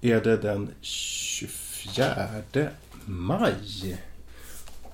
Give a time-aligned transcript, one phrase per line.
[0.00, 2.04] är det den 24
[3.04, 3.98] maj.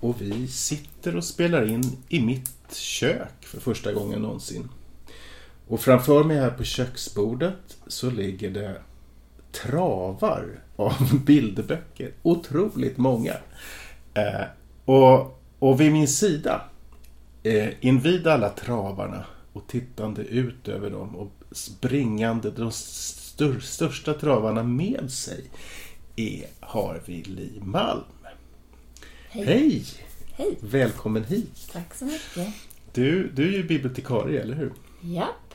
[0.01, 4.69] Och vi sitter och spelar in i mitt kök för första gången någonsin.
[5.69, 8.83] Och framför mig här på köksbordet så ligger det
[9.53, 12.13] travar av bilderböcker.
[12.23, 13.35] Otroligt många.
[14.15, 14.45] Eh,
[14.85, 16.63] och, och vid min sida,
[17.43, 22.73] eh, invid alla travarna och tittande ut över dem och springande de
[23.43, 25.45] stör, största travarna med sig
[26.17, 28.05] är, har vi Li Malm.
[29.29, 29.45] Hej.
[29.45, 29.85] Hej!
[30.35, 30.57] Hej.
[30.61, 31.69] Välkommen hit.
[31.73, 32.55] Tack så mycket.
[32.93, 34.73] Du, du är ju bibliotekarie, eller hur?
[35.01, 35.55] Japp,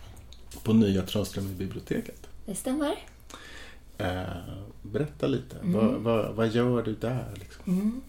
[0.63, 2.27] På Nya Tranströmerbiblioteket.
[2.45, 2.95] det stämmer.
[3.97, 4.23] Eh,
[4.81, 5.58] berätta lite.
[5.59, 5.73] Mm.
[5.73, 7.33] Vad, vad, vad gör du där?
[7.39, 8.02] Liksom?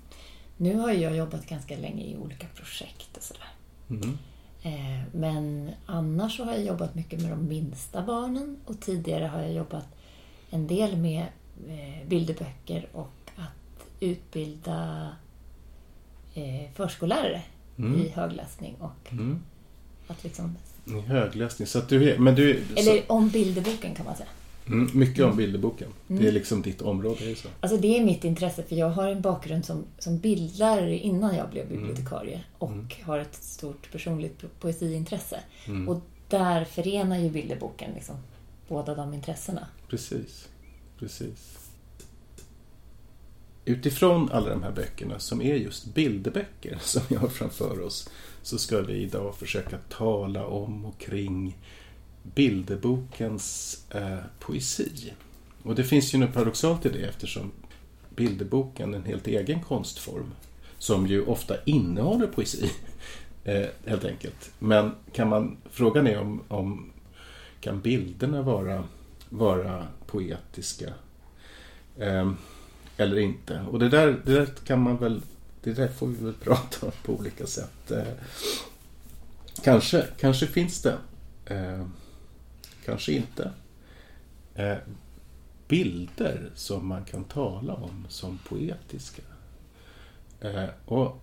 [0.57, 3.49] Nu har jag jobbat ganska länge i olika projekt och sådär.
[3.91, 4.19] Mm.
[4.63, 9.41] Eh, Men annars så har jag jobbat mycket med de minsta barnen och tidigare har
[9.41, 9.87] jag jobbat
[10.51, 11.27] en del med
[11.69, 15.09] eh, bilderböcker och att utbilda
[16.35, 17.43] eh, förskollärare
[17.79, 18.01] Mm.
[18.01, 19.41] i högläsning och Mm.
[20.09, 20.57] att liksom,
[20.87, 21.67] I högläsning.
[21.67, 24.29] Så att du men du, så, eller om bilderboken kan man säga.
[24.73, 25.89] Mm, mycket om bilderboken.
[26.07, 26.35] Det är Mm.
[26.35, 27.49] liksom ditt område, är så?
[27.61, 31.51] Alltså det är mitt intresse för jag har en bakgrund som, som bildlärare innan jag
[31.51, 32.87] blev bibliotekarie och Mm.
[33.03, 35.41] har ett stort personligt po- poesiintresse.
[35.67, 35.89] Mm.
[35.89, 38.17] Och där förenar ju bilderboken liksom
[38.69, 39.67] båda de intressena.
[39.89, 40.49] Precis.
[40.99, 41.59] Precis.
[43.65, 48.11] Utifrån alla de här böckerna som är just bilderböcker som vi har framför oss
[48.43, 51.57] så ska vi idag försöka tala om och kring
[52.35, 55.13] bilderbokens eh, poesi.
[55.63, 57.53] Och det finns ju något paradoxalt i det eftersom
[58.17, 60.31] bilderboken är en helt egen konstform
[60.79, 62.71] som ju ofta innehåller poesi,
[63.45, 64.51] eh, helt enkelt.
[64.59, 66.93] Men kan man, frågan är om, om
[67.61, 68.85] kan bilderna vara,
[69.29, 70.93] vara poetiska
[71.99, 72.33] eh,
[72.97, 73.65] eller inte?
[73.71, 75.23] Och det där, det där kan man väl,
[75.63, 77.91] det där får vi väl prata om på olika sätt.
[77.91, 78.03] Eh,
[79.63, 80.99] kanske, kanske finns det.
[81.47, 81.93] Ehm.
[82.89, 83.51] Kanske inte.
[84.55, 84.77] Eh,
[85.69, 89.23] bilder som man kan tala om som poetiska.
[90.41, 91.23] Eh, och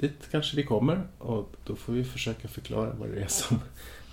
[0.00, 3.58] dit kanske vi kommer och då får vi försöka förklara vad det är som,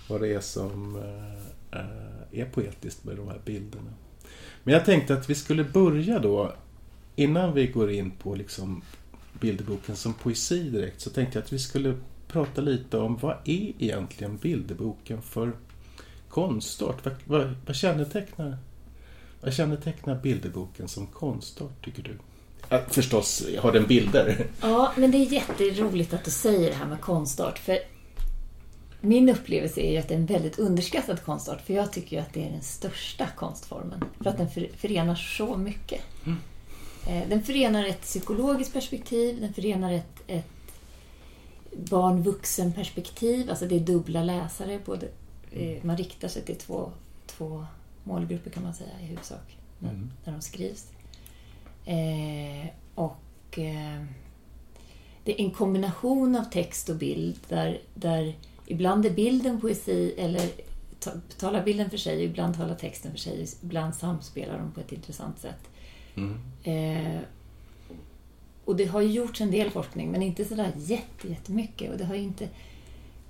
[0.08, 3.90] vad det är som eh, eh är poetiskt med de här bilderna.
[4.62, 6.54] Men jag tänkte att vi skulle börja då,
[7.16, 8.82] innan vi går in på liksom
[9.40, 11.98] bilderboken som poesi direkt, så tänkte jag att vi skulle
[12.28, 15.52] prata lite om vad är egentligen bilderboken för
[16.34, 17.04] konstart?
[17.04, 18.56] Vad, vad, vad, kännetecknar,
[19.40, 22.18] vad kännetecknar bilderboken som konstart, tycker du?
[22.88, 24.46] Förstås har den bilder.
[24.60, 27.58] Ja, men det är jätteroligt att du säger det här med konstart.
[27.58, 27.78] För
[29.00, 31.60] min upplevelse är ju att det är en väldigt underskattad konstart.
[31.66, 34.04] För jag tycker ju att det är den största konstformen.
[34.22, 36.00] För att den för- förenar så mycket.
[37.08, 40.44] Eh, Den förenar ett psykologiskt perspektiv, den förenar ett, ett
[41.90, 43.50] barn-vuxen-perspektiv.
[43.50, 44.78] Alltså det är dubbla läsare.
[44.84, 45.08] Både,
[45.82, 46.92] man riktar sig till två,
[47.26, 47.66] två
[48.04, 49.58] målgrupper kan man säga i huvudsak.
[49.78, 50.10] När, Mm.
[50.24, 50.90] när de skrivs.
[51.84, 54.04] Eh, och eh,
[55.24, 58.34] det är en kombination av text och bild där, där
[58.66, 60.50] ibland är bilden poesi eller
[61.00, 64.92] ta, talar bilden för sig, ibland talar texten för sig, ibland samspelar de på ett
[64.92, 65.68] intressant sätt.
[66.16, 66.38] Mm.
[66.62, 67.20] Eh,
[68.64, 71.90] och det har ju gjorts en del forskning, men inte sådär jätte, jättemycket.
[71.92, 72.48] Och det har ju inte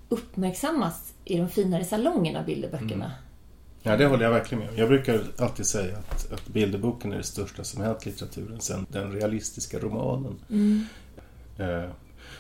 [0.09, 3.13] uppmärksammats i de finare salongerna, bilderböckerna.
[3.83, 4.77] Ja, det håller jag verkligen med om.
[4.77, 9.13] Jag brukar alltid säga att, att bilderboken är det största som hänt litteraturen sen den
[9.13, 10.37] realistiska romanen.
[10.51, 10.85] Mm.
[11.59, 11.91] Eh,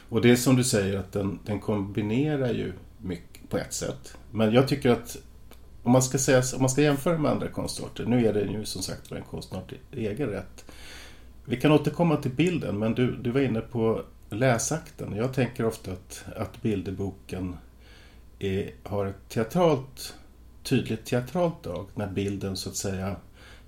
[0.08, 4.16] och det är som du säger att den, den kombinerar ju mycket på ett sätt.
[4.30, 5.16] Men jag tycker att
[5.82, 8.64] om man ska, säga, om man ska jämföra med andra konstarter, nu är det ju
[8.64, 10.64] som sagt en konstart i egen rätt.
[11.44, 14.02] Vi kan återkomma till bilden, men du, du var inne på
[14.34, 15.16] läsakten.
[15.16, 17.56] Jag tänker ofta att, att bilderboken
[18.38, 20.14] är, har ett teatralt,
[20.62, 23.16] tydligt teatralt drag när bilden så att säga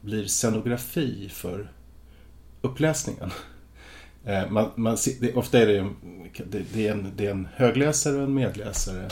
[0.00, 1.72] blir scenografi för
[2.60, 3.30] uppläsningen.
[4.24, 5.96] Eh, Man, man, det, ofta är det, en-
[6.46, 9.08] det, det, är en, det är en högläsare och en medläsare.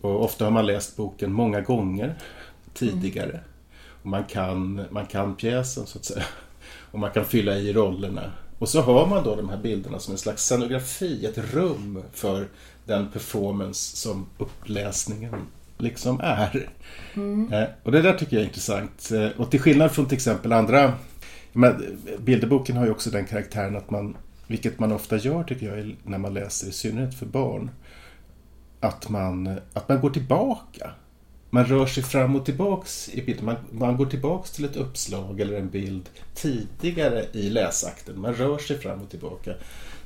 [0.00, 2.14] Och ofta har man läst boken många gånger
[2.74, 3.40] tidigare.
[4.02, 6.24] och man kan, man kan pjäsen så att säga.
[6.92, 8.32] Och man kan fylla i rollerna.
[8.58, 12.48] Och så har man då de här bilderna som en slags scenografi, ett rum för
[12.84, 15.34] den performance som uppläsningen
[15.78, 16.68] liksom är.
[17.14, 17.66] Mm.
[17.82, 19.10] Och det där tycker jag är intressant.
[19.12, 20.92] Eh, och till skillnad från till exempel andra
[21.56, 24.16] men bilderboken har ju också den karaktären att man,
[24.46, 27.70] vilket man ofta gör tycker jag när man läser, i synnerhet för barn,
[28.80, 30.90] att man, att man går tillbaka.
[31.54, 33.44] Man rör sig fram och tillbaks i bilden.
[33.44, 38.20] Man, man går tillbaks till ett uppslag eller en bild tidigare i läsakten.
[38.20, 39.54] Man rör sig fram och tillbaka.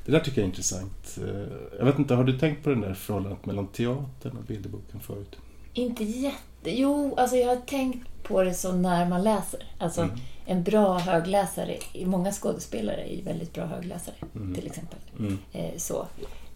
[0.05, 1.17] Det där tycker jag är intressant.
[1.17, 4.99] Eh, jag vet inte, har du tänkt på det där förhållandet mellan teatern och bilderboken
[4.99, 5.37] förut?
[5.73, 6.37] Inte jätte...
[6.63, 9.63] Jo, alltså jag har tänkt på det så när man läser.
[9.77, 10.15] Alltså mm.
[10.45, 14.55] en bra högläsare, många skådespelare är ju väldigt bra högläsare mm.
[14.55, 14.99] till exempel.
[15.19, 15.37] Mm.
[15.53, 16.07] Eh, så.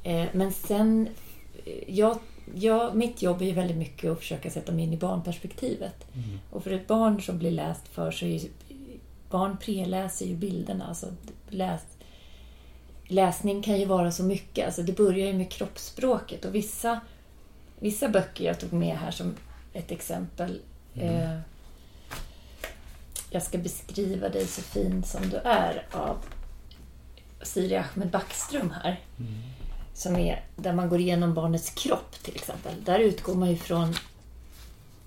[0.04, 1.10] Eh, men sen,
[1.88, 2.18] jag,
[2.56, 6.14] jag, mitt jobb är ju väldigt mycket att försöka sätta mig in i barnperspektivet.
[6.14, 6.40] Mm.
[6.50, 8.50] Och för ett barn som blir läst för så är ju,
[9.30, 10.88] barn preläser ju bilderna.
[10.88, 11.08] Alltså
[11.50, 11.82] läs,
[13.04, 14.66] läsning kan ju vara så mycket.
[14.66, 17.00] Alltså det börjar ju med kroppsspråket och vissa,
[17.80, 19.36] vissa böcker jag tog med här som
[19.74, 20.60] ett exempel.
[20.94, 21.16] Mm.
[21.16, 21.40] Eh,
[23.30, 26.18] jag ska beskriva dig så fin som du är av
[27.42, 29.00] Siri Ahmed Backström här.
[29.20, 29.34] Mm.
[29.94, 32.84] Som är där man går igenom barnets kropp till exempel.
[32.84, 33.94] Där utgår man ju från,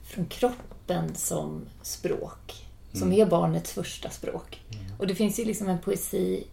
[0.04, 2.66] från kroppen som språk.
[2.92, 3.20] Som mm.
[3.20, 4.62] är barnets första språk.
[4.70, 4.84] Mm.
[4.98, 6.44] Och det finns ju liksom en poesi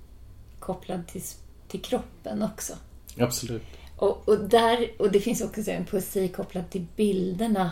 [0.59, 1.24] kopplad till,
[1.68, 2.74] till kroppen också.
[3.19, 3.63] Absolut.
[3.97, 7.71] Och, och, där, och det finns också en poesi kopplad till bilderna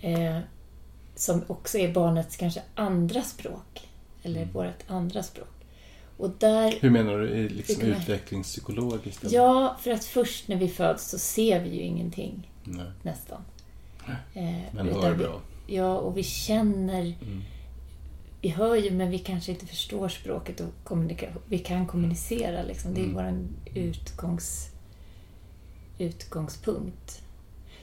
[0.00, 0.38] eh,
[1.14, 3.88] som också är barnets kanske andra språk.
[4.22, 4.52] Eller mm.
[4.52, 5.59] vårt andra språk.
[6.20, 7.48] Och där, Hur menar du?
[7.48, 9.24] Liksom utvecklingspsykologiskt?
[9.32, 12.50] Ja, för att först när vi föds så ser vi ju ingenting.
[12.64, 12.86] Nej.
[13.02, 13.42] Nästan.
[14.34, 15.40] Eh, Men hör bra.
[15.66, 17.00] Ja, och vi känner...
[17.00, 17.42] Mm.
[18.42, 22.62] Vi hör ju, men vi kanske inte förstår språket och kommunika- vi kan kommunicera.
[22.62, 22.94] Liksom.
[22.94, 23.14] Det är mm.
[23.14, 24.68] vår utgångs,
[25.98, 27.22] utgångspunkt.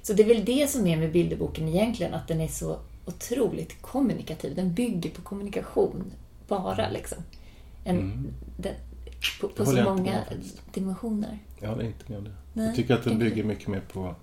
[0.01, 3.81] Så det är väl det som är med bilderboken egentligen, att den är så otroligt
[3.81, 4.55] kommunikativ.
[4.55, 6.11] Den bygger på kommunikation
[6.47, 7.17] bara liksom.
[7.87, 8.33] En, mm.
[8.57, 8.73] den,
[9.41, 10.25] på, på så många med,
[10.73, 11.39] dimensioner.
[11.59, 12.35] Jag håller inte med om det.
[12.53, 14.15] Nej, jag tycker att den bygger mycket mer på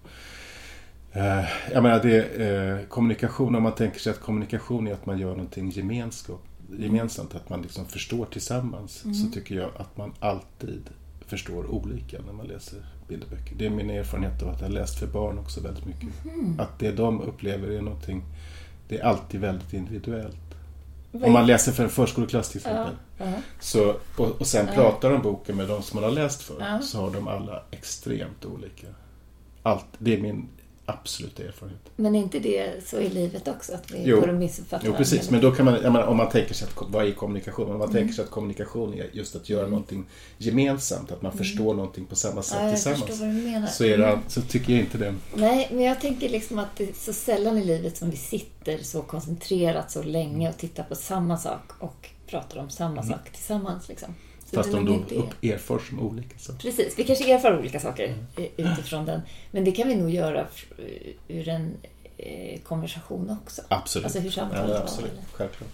[1.13, 5.07] eh, jag menar, det är eh, kommunikation, om man tänker sig att kommunikation är att
[5.07, 6.43] man gör någonting gemenskap,
[6.79, 9.15] gemensamt, att man liksom förstår tillsammans, mm.
[9.15, 10.91] så tycker jag att man alltid
[11.27, 13.55] förstår olika när man läser bilderböcker.
[13.57, 16.25] Det är min erfarenhet av att jag har läst för barn också väldigt mycket.
[16.25, 16.61] Mm.
[16.61, 18.23] Att det de upplever är någonting,
[18.89, 20.44] det är alltid väldigt individuellt.
[21.23, 22.93] Om man läser för en förskoleklass till exempel.
[23.19, 23.33] Uh-huh.
[23.61, 24.75] så, och, och sen uh-huh.
[24.75, 26.81] pratar om boken med de som man har läst för, uh-huh.
[26.81, 28.87] så har de alla extremt olika.
[29.63, 30.49] Allt, det är min
[30.87, 31.81] absoluta erfarenhet.
[31.97, 33.75] Men är inte det så i livet också?
[33.75, 34.21] Att vi jo.
[34.21, 35.31] går och missuppfattar Jo, precis.
[35.31, 37.71] Men då kan man, menar, om man tänker sig att, vad är kommunikation?
[37.71, 37.93] Om man mm.
[37.93, 39.71] tänker sig att kommunikation är just att göra mm.
[39.71, 40.07] någonting
[40.39, 41.45] gemensamt, att man mm.
[41.45, 43.77] förstår någonting på samma sätt ja, tillsammans.
[43.77, 44.19] Så, är det, mm.
[44.29, 45.15] så tycker jag inte det.
[45.35, 48.79] Nej, men jag tänker liksom att det är så sällan i livet som vi sitter
[48.79, 53.09] så koncentrerat så länge och tittar på samma sak och pratar om samma mm.
[53.09, 53.89] sak tillsammans.
[53.89, 54.15] Liksom.
[54.55, 56.59] Fast de då upp, erfar som olika saker.
[56.59, 58.05] Precis, vi kanske erfar olika saker
[58.37, 58.51] mm.
[58.57, 59.21] utifrån den.
[59.51, 60.47] Men det kan vi nog göra
[61.29, 61.77] ur en
[62.17, 63.63] eh, konversation också.
[63.69, 64.05] Absolut.
[64.05, 65.13] Alltså hur samtalet ja, absolut.
[65.13, 65.23] var.
[65.33, 65.71] Självklart.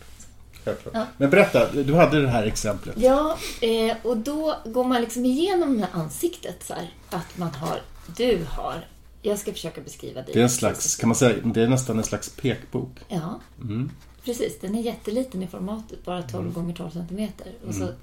[0.65, 0.95] Självklart.
[0.95, 1.07] Ja.
[1.17, 2.97] Men berätta, du hade det här exemplet.
[2.99, 7.81] Ja, eh, och då går man liksom igenom det ansiktet så här, att man har,
[8.17, 8.87] du har,
[9.23, 10.31] jag ska försöka beskriva dig.
[10.35, 12.99] Det är en slags, kan man säga, det är nästan en slags pekbok.
[13.09, 13.91] Ja, mm.
[14.25, 14.61] precis.
[14.61, 16.55] Den är jätteliten i formatet, bara 12 mm.
[16.55, 17.53] gånger 12 centimeter.
[17.67, 17.95] Och så mm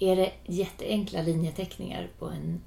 [0.00, 2.60] är det jätteenkla linjeteckningar på en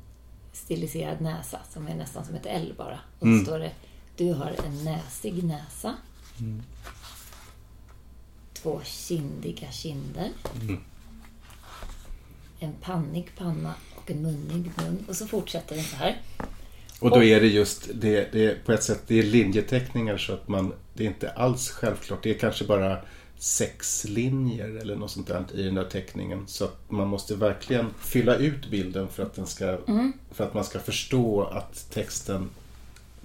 [0.53, 2.99] stiliserad näsa som är nästan som ett L bara.
[3.19, 3.45] Och så mm.
[3.45, 3.71] står det
[4.17, 5.95] Du har en näsig näsa.
[6.39, 6.63] Mm.
[8.53, 10.29] Två kindiga kinder.
[10.61, 10.79] Mm.
[12.59, 15.05] En pannig panna och en munnig mun.
[15.07, 16.21] Och så fortsätter den så här.
[16.99, 20.33] Och då är det just, det, det är på ett sätt, det är linjeteckningar så
[20.33, 22.23] att man, det är inte alls självklart.
[22.23, 23.01] Det är kanske bara
[23.43, 26.43] sex linjer eller något sånt där i den där teckningen.
[26.47, 30.13] Så att man måste verkligen fylla ut bilden för att, den ska, mm.
[30.31, 32.49] för att man ska förstå att texten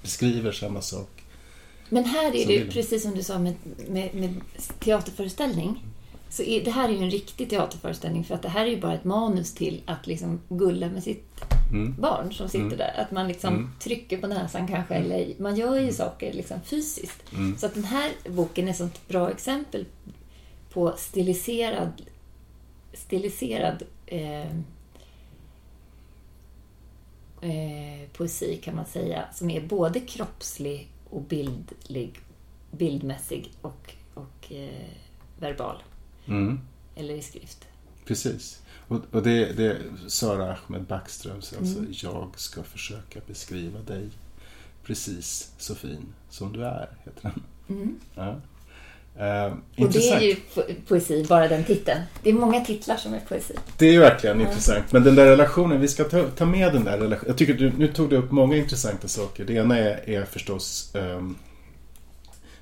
[0.02, 1.24] beskriver samma sak.
[1.88, 3.54] Men här är det ju, precis som du sa med,
[3.88, 4.34] med, med
[4.78, 5.84] teaterföreställning.
[6.30, 8.80] Så är, det här är ju en riktig teaterföreställning för att det här är ju
[8.80, 11.94] bara ett manus till att liksom gulla med sitt mm.
[11.98, 12.78] barn som sitter mm.
[12.78, 12.94] där.
[12.96, 13.70] Att man liksom mm.
[13.80, 15.12] trycker på näsan kanske, mm.
[15.12, 15.94] eller man gör ju mm.
[15.94, 17.22] saker liksom fysiskt.
[17.58, 19.86] Så att den här boken är ett sånt bra exempel
[20.72, 22.02] på stiliserad,
[22.92, 24.50] stiliserad eh,
[27.40, 32.20] eh, poesi kan man säga, som är både kroppslig och bildlig,
[32.70, 34.88] bildmässig och och eh,
[35.40, 35.82] verbal.
[36.26, 36.60] Mm.
[36.96, 37.68] Eller i skrift.
[38.08, 38.62] Precis.
[38.88, 41.92] Och, och det, det är Sara Ahmed Backströms, alltså Mm.
[42.02, 44.08] Jag ska försöka beskriva dig
[44.84, 47.42] precis så fin som du är, heter den.
[47.76, 48.00] Mm.
[48.14, 48.40] Ja.
[49.24, 49.52] Eh,
[49.84, 52.00] Och det är ju po- poesi, bara den titeln.
[52.22, 53.54] Det är många titlar som är poesi.
[53.78, 54.46] Det är verkligen Ja.
[54.48, 54.92] intressant.
[54.92, 57.28] Men den där relationen, vi ska ta, ta med den där relationen.
[57.28, 59.44] Jag tycker du, nu tog du upp många intressanta saker.
[59.44, 61.36] Det ena är, är förstås ehm,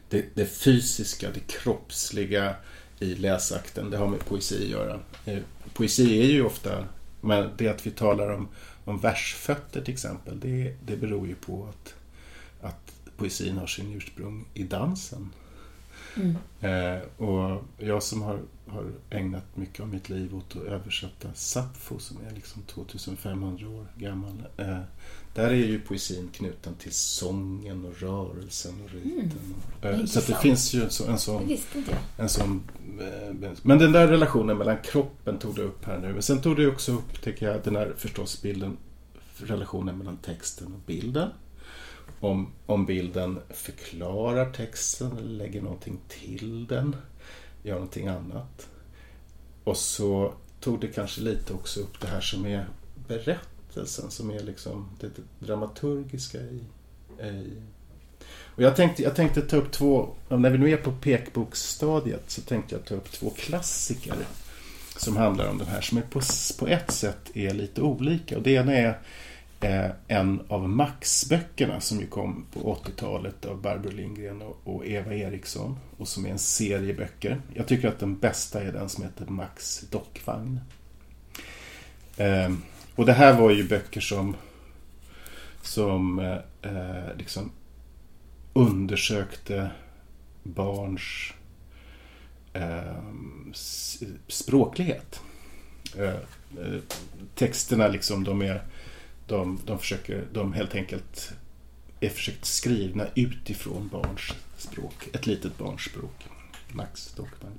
[0.08, 2.54] det, det fysiska, det kroppsliga
[3.00, 3.90] i läsakten.
[3.90, 5.00] Det har med poesi att göra.
[5.24, 5.38] Eh,
[5.72, 6.84] poesi är ju ofta,
[7.20, 8.48] men det att vi talar om,
[8.84, 11.94] om versfötter till exempel, det, det beror ju på att,
[12.60, 15.30] att poesin har sin ursprung i dansen.
[16.16, 16.36] Mm.
[16.60, 21.98] Eh, och jag som har, har ägnat mycket av mitt liv åt att översätta Sappho
[21.98, 24.42] som är liksom 2500 år gammal.
[24.56, 24.78] Eh,
[25.34, 29.30] där är ju poesin knuten till sången och rörelsen och rytmen.
[29.82, 31.56] Eh, så det finns ju en, så, en sån...
[32.16, 32.62] En sån
[33.00, 36.12] eh, men den där relationen mellan kroppen tog du upp här nu.
[36.12, 38.76] Men sen tog du också upp, tycker jag, den här förstås bilden,
[39.36, 41.30] relationen mellan texten och bilden.
[42.20, 46.96] Om, om bilden förklarar texten eller lägger någonting till den,
[47.62, 48.68] gör någonting annat.
[49.64, 52.68] Och så tog det kanske lite också upp det här som är
[53.08, 56.60] berättelsen, som är liksom det dramaturgiska i,
[57.26, 57.62] i
[58.56, 62.40] och jag tänkte, jag tänkte ta upp två, när vi nu är på pekboksstadiet så
[62.40, 64.14] tänkte jag ta upp två klassiker
[64.96, 66.20] som handlar om den här som är på,
[66.58, 68.36] på ett sätt är lite olika.
[68.36, 68.98] Och det ena är
[69.60, 75.14] Eh, en av Max-böckerna som ju kom på 80-talet av Barbro Lindgren och, och Eva
[75.14, 77.40] Eriksson och som är en serie böcker.
[77.54, 80.60] Jag tycker att den bästa är den som heter Max dockvagn.
[82.16, 82.52] Eh,
[82.94, 84.36] och det här var ju böcker som
[85.62, 87.50] som eh, eh liksom
[88.52, 89.70] undersökte
[90.42, 91.32] barns
[92.52, 93.02] eh,
[94.28, 95.20] språklighet.
[95.98, 96.08] Eh,
[96.64, 96.80] eh,
[97.34, 98.62] texterna liksom, de är
[99.26, 101.32] de, de försöker, de helt enkelt
[102.00, 106.26] är försökt skrivna utifrån barns språk, ett litet barns språk.
[106.72, 107.58] Max Dockman.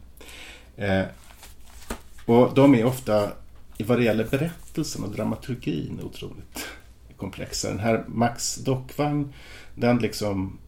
[0.77, 1.05] Eh,
[2.25, 3.31] och de är ofta,
[3.79, 6.67] vad det gäller berättelsen och dramaturgin, otroligt
[7.17, 7.69] komplexa.
[7.69, 9.33] Den här Max Dockvagn,
[9.75, 10.59] den liksom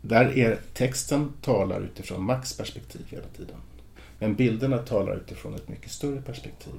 [0.00, 3.56] där är texten talar utifrån Max perspektiv hela tiden.
[4.18, 6.72] Men bilderna talar utifrån ett mycket större perspektiv.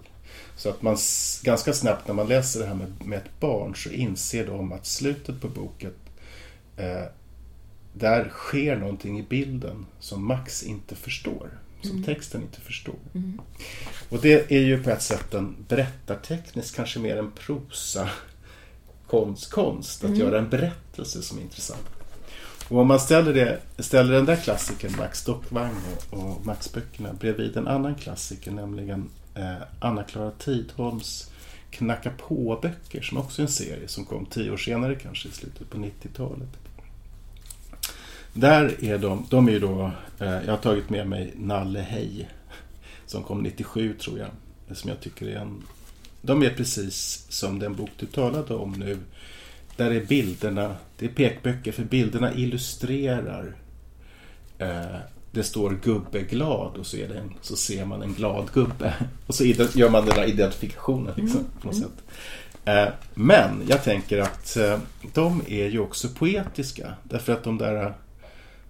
[0.56, 0.98] Så att man
[1.44, 4.86] ganska snabbt när man läser det här med, med ett barn så inser de att
[4.86, 5.92] slutet på boken
[6.78, 7.04] eh,
[7.94, 11.50] där sker någonting i bilden som Max inte förstår.
[11.82, 12.04] Som Mm.
[12.04, 12.96] texten inte förstår.
[13.14, 13.42] Mm.
[14.10, 18.10] Och det är ju på ett sätt en berättarteknisk, kanske mer en prosa
[19.08, 20.20] konst, konst att Mm.
[20.20, 21.86] göra en berättelse som är intressant.
[22.70, 25.76] Och om man ställer, det, ställer den där klassikern, Max Dockvagn
[26.10, 29.10] och, och Max-böckerna bredvid en annan klassiker, nämligen
[29.40, 31.32] Eh, Anna-Klara Tidholms
[31.72, 35.70] Knacka på-böcker, som också är en serie som kom tio år senare, kanske i slutet
[35.70, 36.50] på 90-talet.
[38.34, 42.30] Där är de, de är ju då, eh, jag har tagit med mig Nalle Hej,
[43.06, 44.30] som kom 97 tror jag,
[44.78, 45.64] som jag tycker är en
[46.22, 48.98] de är precis som den bok du talade om nu.
[49.76, 53.56] Där är bilderna, det är pekböcker för bilderna illustrerar.
[54.58, 54.96] Eh,
[55.32, 58.94] det står gubbe glad och så, är det en, så ser man en glad gubbe.
[59.28, 61.90] Och så gör man den där identifikationen liksom, Mm, på något mm.
[61.90, 62.04] sätt.
[62.66, 64.80] Eh, men jag tänker att eh,
[65.14, 66.94] de är ju också poetiska.
[67.04, 67.94] Därför att de där,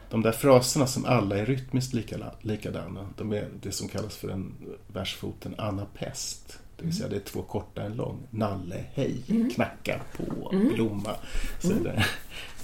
[0.10, 1.94] de där fraserna som alla är rytmiskt
[2.42, 3.08] likadana.
[3.18, 4.54] De är det som kallas för en
[4.94, 6.60] versfoten anapest.
[6.78, 8.20] Det vill säga det är två korta, en lång.
[8.30, 9.50] Nalle, hej, Mm.
[9.50, 10.74] knacka på, Mm.
[10.74, 11.16] blomma.
[11.60, 11.78] Så Mm.
[11.84, 12.06] vidare.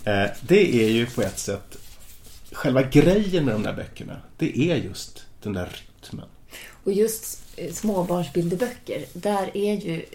[0.08, 1.78] Eh, det är ju på ett sätt
[2.56, 4.22] själva grejen med de där böckerna.
[4.38, 5.70] Det är just den där
[6.02, 6.28] rytmen.
[6.84, 10.06] Och just småbarnsbilderböcker, där är ju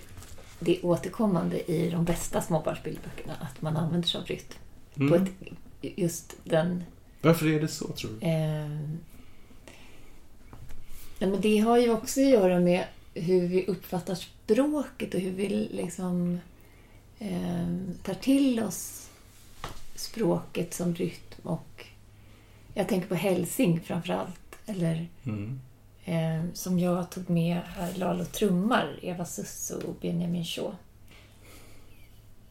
[0.59, 4.55] det återkommande i de bästa småbarnsbilderböckerna att man använder sig av rytm.
[4.95, 5.23] På Mm.
[5.23, 5.31] ett,
[5.83, 6.85] just den...
[7.23, 8.27] Varför är det så tror du?
[8.27, 8.69] Eh,
[11.19, 15.49] men det har ju också att göra med hur vi uppfattar språket och hur vi
[15.49, 16.41] liksom
[17.19, 17.67] eh,
[18.03, 19.09] tar till oss
[19.95, 21.37] språket som rytm.
[21.43, 21.87] Och
[22.81, 24.57] jag tänker på Helsing framför allt.
[24.67, 25.61] Eller Mm.
[26.05, 30.75] eh, som jag tog med här, Lalo trummar, Eva Susso och Benjamin Shaw.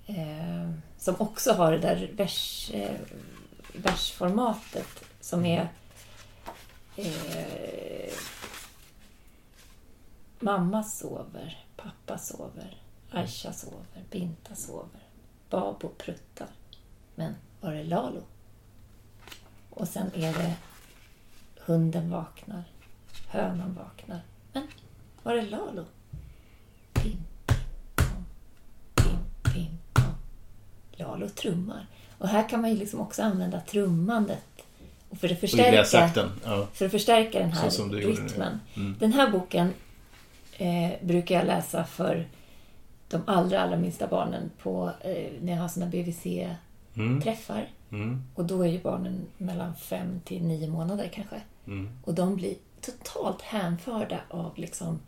[0.05, 2.95] Eh, som också har det där vers, eh,
[3.73, 4.87] versformatet
[5.21, 5.69] som är
[6.95, 8.13] eh,
[10.39, 12.81] Mamma sover, pappa sover,
[13.11, 15.01] Aisha sover, Binta sover,
[15.49, 16.47] Babo pruttar.
[17.15, 18.21] Men var är Lalo?
[19.79, 20.53] Och sen är det
[21.65, 22.63] Hunden vaknar.
[23.27, 24.21] Hönan vaknar.
[24.53, 24.67] Men
[25.23, 25.85] var är Lalo?
[26.93, 27.17] Pim,
[27.95, 28.25] pom,
[28.93, 30.13] pim, pim, pom.
[30.91, 31.85] Lalo trummar.
[32.17, 34.63] Och här kan man ju liksom också använda trummandet
[35.09, 36.29] och för att förstärka.
[36.43, 36.67] Ja.
[36.73, 38.59] för att förstärka den här rytmen.
[38.75, 38.95] Mm.
[38.99, 39.73] Den här boken
[40.57, 42.27] eh, brukar jag läsa för
[43.09, 47.55] de allra, allra minsta barnen på, eh, när jag har såna BVC-träffar.
[47.55, 47.67] Mm.
[47.91, 48.21] Mm.
[48.35, 51.41] Och då är ju barnen mellan fem till nio månader kanske.
[51.67, 51.89] Mm.
[52.03, 54.99] Och de blir totalt hänförda av liksom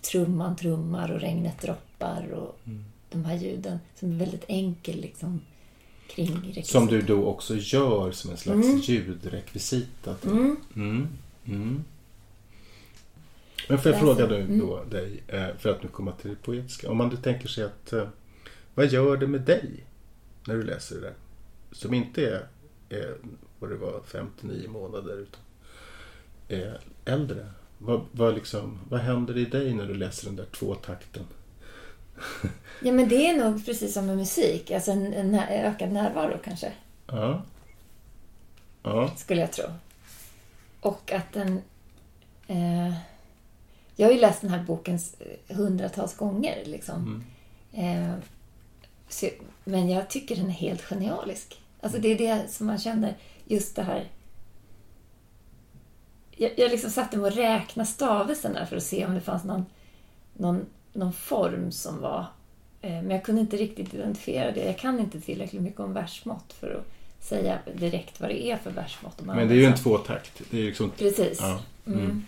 [0.00, 2.84] trumman trummar och regnet droppar och Mm.
[3.10, 5.40] de här ljuden som är väldigt enkel liksom
[6.10, 6.62] kring.
[6.64, 8.78] Som du då också gör som en slags Mm.
[8.78, 10.14] ljudrekvisita.
[10.26, 10.56] Mm.
[10.76, 11.08] Mm.
[11.46, 11.84] Mm.
[13.68, 16.90] Men får jag fråga nu då dig, eh, för att nu komma till det poetiska.
[16.90, 18.08] Om man då tänker sig att, eh,
[18.74, 19.84] vad gör det med dig
[20.46, 21.14] när du läser det där?
[21.72, 22.46] Som inte är,
[22.88, 23.16] är
[23.58, 25.40] vad det var, 59 månader utan
[26.48, 27.46] är äldre.
[27.78, 31.24] Vad, vad, liksom, vad händer i dig när du läser den där tvåtakten?
[32.82, 34.70] Ja, men det är nog precis som med musik.
[34.70, 36.72] Alltså en, en ökad närvaro kanske,
[37.06, 37.42] Ja.
[38.82, 39.10] Ja.
[39.16, 39.64] skulle jag tro.
[40.80, 41.62] Och att den...
[42.46, 42.94] Eh,
[43.96, 44.98] jag har ju läst den här boken
[45.48, 46.62] hundratals gånger.
[46.64, 47.24] Liksom.
[47.72, 48.02] Mm.
[48.12, 48.14] Eh,
[49.64, 51.60] men jag tycker den är helt genialisk.
[51.80, 54.08] Alltså det är det som man känner, just det här...
[56.30, 59.66] Jag, jag liksom satte mig och räknade stavelserna för att se om det fanns någon,
[60.34, 62.26] någon, någon form som var...
[62.80, 64.64] Eh, men jag kunde inte riktigt identifiera det.
[64.64, 68.70] Jag kan inte tillräckligt mycket om versmått för att säga direkt vad det är för
[68.70, 69.20] versmått.
[69.24, 70.42] Men det är ju en tvåtakt.
[70.50, 70.90] Det är liksom...
[70.90, 71.38] Precis.
[71.40, 71.60] Ja.
[71.86, 72.00] Mm.
[72.00, 72.24] Mm.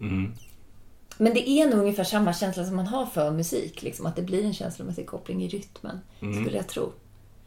[0.00, 0.32] Mm.
[1.18, 3.82] Men det är nog ungefär samma känsla som man har för musik.
[3.82, 6.44] Liksom, att det blir en känslomässig koppling i rytmen, Mm.
[6.44, 6.92] skulle jag tro.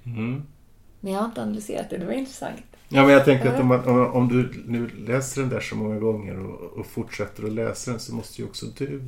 [0.06, 0.44] Mm.
[1.00, 1.98] Men jag har inte analyserat det.
[1.98, 2.56] Det var intressant.
[2.90, 5.76] Ja, men jag tänker att om, man, om, om du nu läser den där så
[5.76, 9.01] många gånger och, och fortsätter att läsa den så måste ju också du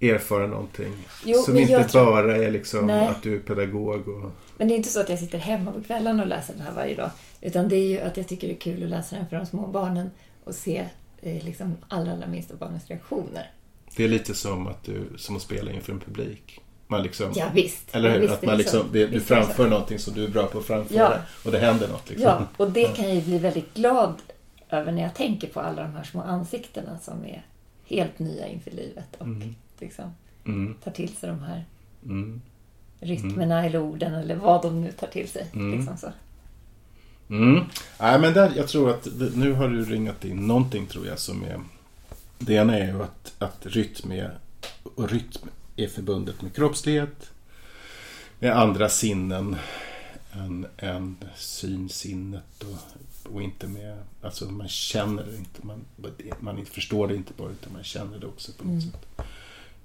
[0.00, 0.92] erfara någonting.
[1.24, 3.08] Jo, som inte tror- bara är liksom Nej.
[3.08, 4.30] att du är pedagog och...
[4.56, 6.72] Men det är inte så att jag sitter hemma på kvällen och läser den här
[6.74, 7.10] varje dag.
[7.40, 9.46] Utan det är ju att jag tycker det är kul att läsa den för de
[9.46, 10.10] små barnen
[10.44, 10.84] och se
[11.32, 13.50] liksom allra, allra minsta barnens reaktioner.
[13.96, 16.60] Det är lite som att du som att spela inför en publik.
[16.86, 17.94] Man liksom, Ja, visst.
[17.94, 18.20] Eller hur?
[18.20, 20.98] visst att man liksom, det, du framför någonting som du är bra på att framföra
[20.98, 21.12] Ja.
[21.44, 22.10] och det händer något.
[22.10, 22.26] Liksom.
[22.28, 24.14] Ja, och det kan jag ju bli väldigt glad
[24.70, 27.46] över när jag tänker på alla de här små ansiktena som är
[27.86, 29.54] helt nya inför livet och Mm.
[29.80, 30.04] liksom
[30.46, 31.64] Mm, tar till sig de här
[32.04, 32.40] mm,
[33.00, 35.46] rytmerna eller orden eller vad de nu tar till sig.
[35.54, 35.72] Mm.
[35.78, 36.06] Liksom så.
[37.42, 37.64] Mm.
[38.00, 41.42] Nej, men där, jag tror att nu har du ringat in någonting tror jag som
[41.42, 41.60] är...
[42.38, 44.38] Det ena är ju att, att rytm, är,
[44.94, 47.30] och rytm är förbundet med kroppslighet,
[48.38, 49.56] med andra sinnen
[50.32, 53.98] än, än synsinnet och, och inte med...
[54.22, 55.84] Alltså man känner det inte, man,
[56.40, 58.92] man förstår det inte bara utan man känner det också på något Mm.
[58.92, 59.26] sätt.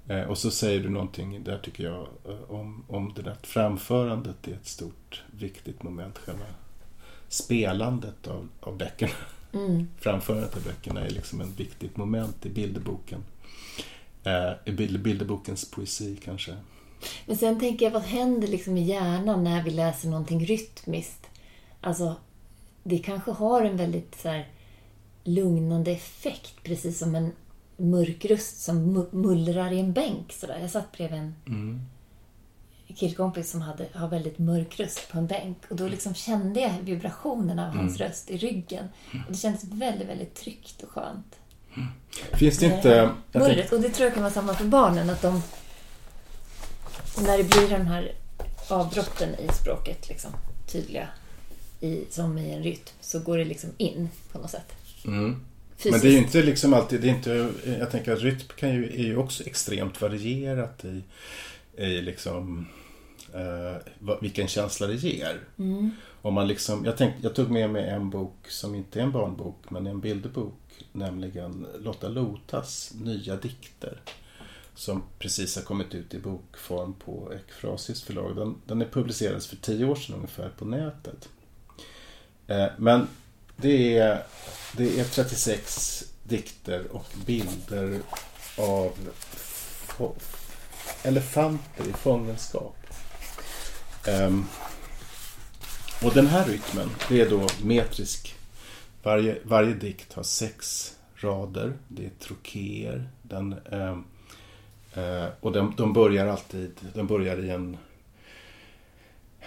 [0.08, 4.48] Eh, Och så säger du någonting där tycker jag eh, om, om det där framförandet
[4.48, 6.18] är ett stort viktigt moment.
[6.18, 6.44] Själva
[7.30, 9.12] spelandet av, av böckerna.
[9.52, 9.88] Mm.
[9.98, 13.24] Framförandet av böckerna är liksom ett viktigt moment i bilderboken.
[14.24, 16.56] Eh, I bild, bilderbokens poesi kanske.
[17.26, 21.26] Men sen tänker jag, vad händer liksom i hjärnan när vi läser någonting rytmiskt?
[21.80, 22.14] Alltså,
[22.82, 24.48] det kanske har en väldigt så här,
[25.24, 27.32] lugnande effekt, precis som en
[27.76, 30.32] mörk röst som mu- mullrar i en bänk.
[30.32, 30.58] Så där.
[30.60, 31.80] Jag satt bredvid en Mm.
[32.96, 35.58] Killkompis som hade, har väldigt mörk röst på en bänk.
[35.70, 38.84] Och då liksom kände jag vibrationerna av hans röst i ryggen.
[39.26, 41.36] Och det kändes väldigt, väldigt tryggt och skönt.
[42.32, 42.88] Finns det inte...
[42.88, 43.72] Jag tänker, Mullret.
[43.72, 45.10] Och det tror jag kan vara samma för barnen.
[45.10, 45.42] Att de,
[47.22, 48.12] när det blir de här
[48.68, 50.30] avbrotten i språket, liksom,
[50.72, 51.08] tydliga,
[51.80, 54.72] i, som i en rytm, så går det liksom in på något sätt.
[55.06, 55.44] mm.
[55.84, 58.74] Men det är ju inte liksom alltid, det är inte, jag tänker att rytm kan
[58.74, 61.02] ju, är ju också extremt varierat i,
[61.82, 62.66] i liksom,
[63.34, 65.40] eh, vilken känsla det ger.
[65.58, 65.90] Mm.
[66.22, 69.12] Om man liksom, jag, tänkte, jag tog med mig en bok som inte är en
[69.12, 70.54] barnbok men en bilderbok.
[70.92, 74.00] Nämligen Lotta Lotas nya dikter.
[74.74, 78.36] Som precis har kommit ut i bokform på Ekfrasis förlag.
[78.36, 81.28] Den, den är publicerad för tio år sedan ungefär på nätet.
[82.46, 83.08] Eh, men
[83.56, 84.22] det är,
[84.76, 88.00] det är 36 dikter och bilder
[88.58, 88.92] av
[91.02, 92.79] elefanter i fångenskap.
[94.08, 94.44] Um,
[96.02, 98.34] och den här rytmen, det är då metrisk.
[99.02, 101.78] Varje, varje dikt har sex rader.
[101.88, 103.08] Det är trokéer.
[103.22, 104.04] Den, um,
[104.96, 107.76] uh, och de, de börjar alltid, de börjar i en...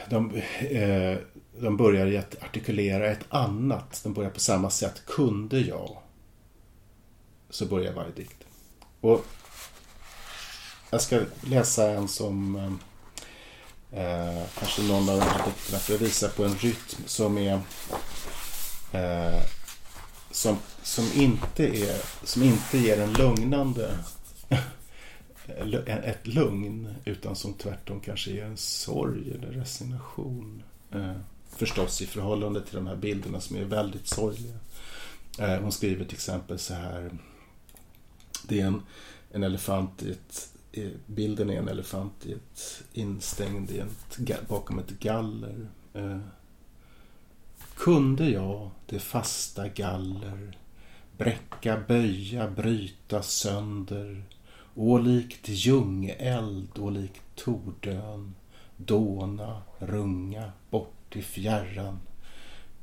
[0.09, 0.35] De,
[0.71, 1.17] uh,
[1.59, 4.01] de börjar i att artikulera ett annat.
[4.03, 5.05] De börjar på samma sätt.
[5.05, 5.97] Kunde jag?
[7.49, 8.43] Så börjar varje dikt.
[9.01, 9.25] Och
[10.89, 12.79] jag ska läsa en som ehm,
[13.93, 17.61] eh, kanske någon av de här dikterna för att visa på en rytm som är
[18.91, 19.41] eh,
[20.31, 23.97] som, som, inte är, som inte ger en lugnande
[25.87, 30.63] ett lugn utan som tvärtom kanske ger en sorg eller resignation.
[30.91, 31.17] Eh,
[31.49, 34.55] förstås i förhållande till de här bilderna som är väldigt sorgliga.
[35.39, 37.11] Eh, hon skriver till exempel så här.
[38.47, 38.81] Det är en,
[39.31, 40.52] en elefant i ett
[41.05, 45.67] bilden är en elefant i ett, instängd i ett, bakom ett galler.
[45.93, 46.19] Eh,
[47.75, 50.57] kunde jag det fasta galler
[51.17, 54.23] bräcka, böja, bryta sönder
[54.75, 58.35] och likt ljungeld och likt tordön
[58.77, 61.99] dåna, runga bort i fjärran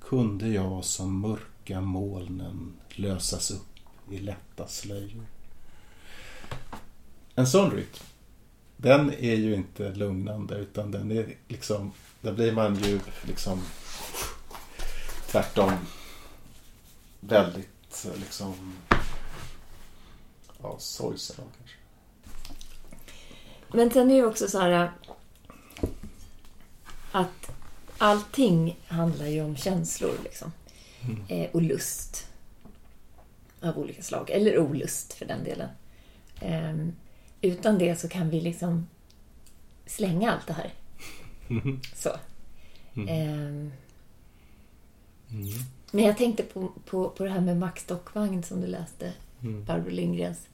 [0.01, 5.27] kunde jag som mörka molnen lösas upp i lätta slöjor.
[7.41, 8.05] En sån rytm,
[8.77, 13.63] den är ju inte lugnande utan den är liksom, där blir man ju liksom
[15.27, 15.73] tvärtom
[17.21, 18.77] väldigt liksom
[20.63, 21.77] ja, sorgsen kanske.
[23.73, 24.91] Men sen är det också så här
[27.13, 27.51] att
[27.99, 30.53] allting handlar ju om känslor liksom.
[31.03, 31.25] Mm.
[31.29, 32.27] Eh, och lust.
[33.61, 34.31] Av olika slag.
[34.31, 35.69] Eller olust för den delen.
[36.41, 36.93] Eh,
[37.41, 38.87] utan det så kan vi liksom
[39.87, 40.73] slänga allt det här.
[41.49, 41.81] Mm.
[41.95, 42.11] Så.
[42.95, 43.09] Mm.
[43.09, 43.73] Eh,
[45.91, 49.13] men jag tänkte på, på, på det här med Max Stockvagn som du läste.
[49.43, 49.65] Mm.
[49.65, 50.47] Barbro Lindgrens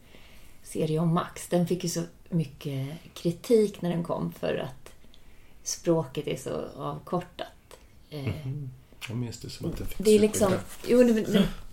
[0.62, 1.48] serie om Max.
[1.48, 4.92] Den fick ju så mycket kritik när den kom för att
[5.62, 7.78] språket är så avkortat.
[8.10, 8.70] Mm.
[9.08, 10.52] Jag minns det som att den fick det är liksom,
[10.88, 11.24] jo,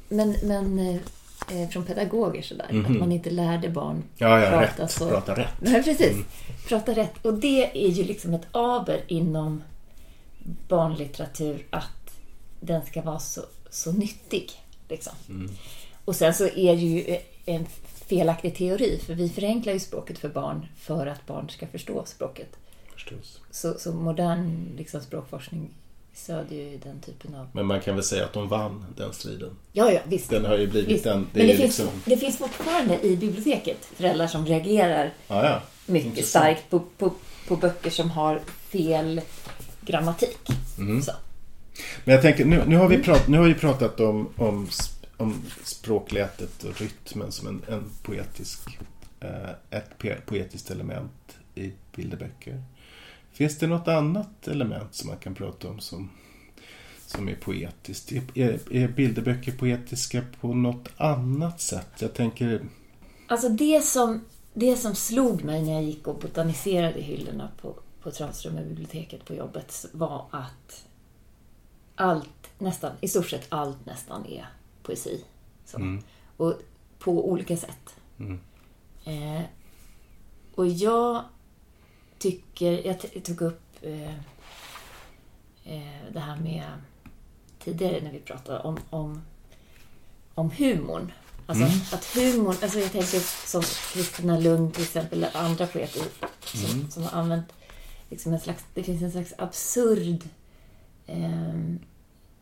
[0.10, 1.00] men, men, men
[1.52, 2.68] eh, från pedagoger sådär.
[2.70, 2.86] Mm.
[2.86, 3.00] Att mhm.
[3.00, 4.92] man inte lärde barn ja, ja, prata rätt.
[4.92, 5.10] så.
[5.10, 5.54] Prata rätt.
[5.60, 6.12] Nej, precis.
[6.12, 6.26] Mm.
[6.68, 7.26] Prata rätt.
[7.26, 9.64] Och det är ju liksom ett aber inom
[10.68, 12.20] barnlitteratur att
[12.60, 14.52] den ska vara så, så nyttig.
[14.90, 15.14] Liksom.
[15.30, 15.52] Mm.
[16.06, 17.66] Och sen så är det ju en
[18.08, 22.56] felaktig teori, för vi förenklar ju språket för barn för att barn ska förstå språket.
[22.94, 23.40] Förstås.
[23.52, 25.70] Så, så modern liksom, språkforskning
[26.14, 27.48] stödjer ju den typen av...
[27.54, 29.50] Men man kan väl säga att de vann den striden?
[29.72, 30.30] Ja, ja, visst.
[30.30, 31.06] Den har ju blivit visst.
[31.06, 31.28] en...
[31.34, 32.02] Det Men det, finns, liksom...
[32.06, 35.62] det finns fortfarande i biblioteket föräldrar som reagerar ah, ja.
[35.86, 37.12] mycket starkt på, på,
[37.48, 39.22] på böcker som har fel
[39.82, 40.50] grammatik.
[40.78, 41.02] Mm.
[42.04, 44.68] Men jag tänker, nu, nu, har, vi prat, nu har vi pratat om, om
[45.18, 48.80] om språklätet och rytmen som en, en poetisk,
[49.20, 52.64] eh, ett poetiskt element i bilderböcker.
[53.34, 56.10] Finns det något annat element som man kan prata om som,
[57.06, 58.12] som är poetiskt?
[58.12, 61.90] Är, är bilderböcker poetiska på något annat sätt?
[62.00, 62.66] Jag tänker...
[63.28, 68.12] Alltså det som, det som slog mig när jag gick och botaniserade hyllorna på, på
[68.12, 70.86] Transrummet-biblioteket på jobbet var att
[71.96, 74.46] allt, nästan, i stort sett allt nästan är
[74.84, 75.24] poesi.
[75.76, 76.04] Mm.
[76.38, 76.54] Och
[77.00, 77.96] på olika sätt.
[78.20, 78.40] Mm.
[79.04, 79.42] Eh,
[80.56, 81.24] och jag
[82.24, 84.14] tycker, jag tog upp eh,
[85.64, 86.64] eh, det här med
[87.60, 89.22] tidigare när vi pratade om, om,
[90.34, 91.12] om humorn.
[91.46, 91.78] Alltså mm.
[91.92, 93.62] att humorn, alltså jag tänker som
[93.94, 96.02] Kristina Lund till exempel, eller andra poeter
[96.44, 96.92] som, mm.
[96.92, 97.54] som har använt
[98.10, 100.24] liksom en slags, det finns en slags absurd
[101.08, 101.50] eh,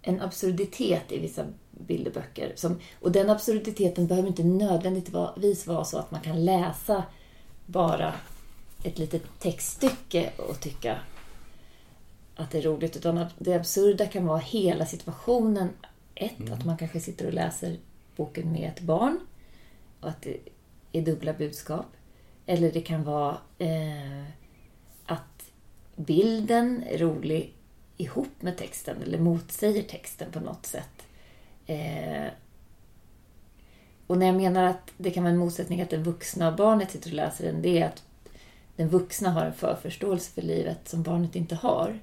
[0.02, 2.54] en absurditet i vissa bilderböcker.
[2.56, 7.04] Som, och den absurditeten behöver inte nödvändigtvis vara så att man kan läsa
[7.66, 8.14] bara
[8.84, 11.00] ett litet textstycke och tycka
[12.36, 12.98] att det är roligt.
[12.98, 15.70] Utan det absurda kan vara hela situationen.
[16.16, 16.54] Ett, mm.
[16.54, 17.78] att man kanske sitter och läser
[18.16, 19.20] boken med ett barn
[20.00, 20.38] och att det
[20.92, 21.86] är dubbla budskap.
[22.46, 24.24] Eller det kan vara eh,
[25.06, 25.52] att
[25.96, 27.54] bilden är rolig
[27.98, 31.08] ihop med texten eller motsäger texten på något sätt.
[31.66, 32.28] Eh,
[34.08, 37.10] och när jag menar att det kan vara en motsättning att den vuxna barnet sitter
[37.10, 38.04] och läser den, det är att
[38.82, 42.00] den vuxna har en förförståelse för livet som barnet inte har.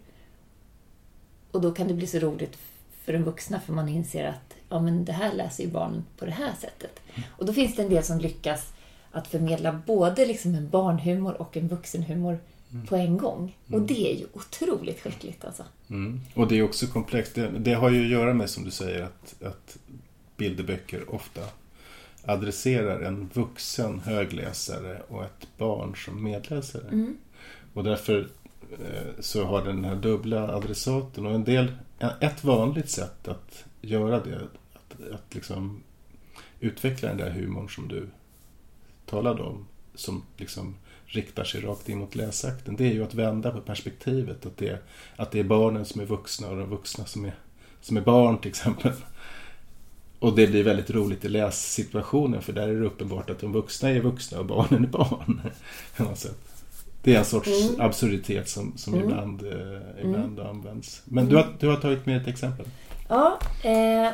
[1.50, 2.58] Och då kan det bli så roligt
[3.04, 6.24] för den vuxna för man inser att ja, men det här läser ju barnen på
[6.24, 7.00] det här sättet.
[7.28, 8.72] Och då finns det en del som lyckas
[9.10, 12.38] att förmedla både liksom en barnhumor och en vuxenhumor
[12.72, 12.86] mm.
[12.86, 13.56] på en gång.
[13.68, 13.80] Mm.
[13.80, 15.64] Och det är ju otroligt skickligt alltså.
[15.90, 16.20] Mm.
[16.34, 17.34] Och det är också komplext.
[17.34, 19.78] Det, det, har ju att göra med, som du säger, att, att
[20.36, 21.40] bilderböcker ofta
[22.28, 26.88] adresserar en vuxen högläsare och ett barn som medläsare.
[26.88, 27.16] Mm.
[27.74, 28.28] Och därför
[28.72, 31.72] eh, så har den här dubbla adressaten och en del
[32.20, 34.36] ett vanligt sätt att göra det,
[34.74, 35.82] att, att liksom
[36.60, 38.08] utveckla den där humorn som du
[39.06, 40.74] talade om, som liksom
[41.06, 44.46] riktar sig rakt in mot läsakten, det är ju att vända på perspektivet.
[44.46, 44.80] Att det, är,
[45.16, 47.34] att det är barnen som är vuxna och de vuxna som är,
[47.80, 48.92] som är barn till exempel.
[50.18, 53.90] Och det blir väldigt roligt i lässituationen för där är det uppenbart att de vuxna
[53.90, 55.40] är vuxna och barnen är barn.
[57.02, 57.80] Det är en sorts mm.
[57.80, 59.04] absurditet som, som mm.
[59.04, 60.50] ibland, eh, ibland mm.
[60.50, 61.02] används.
[61.04, 62.66] Men du, har, du har tagit med ett exempel.
[63.08, 64.12] Ja, eh,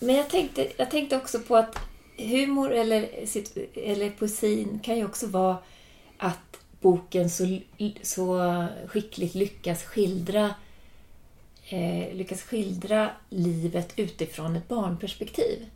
[0.00, 1.78] men jag tänkte, jag tänkte också på att
[2.18, 3.08] humor eller,
[3.74, 5.56] eller poesin kan ju också vara
[6.18, 7.58] att boken så,
[8.02, 10.54] så skickligt lyckas skildra
[11.68, 15.70] eh, lyckas skildra livet utifrån ett barnperspektiv.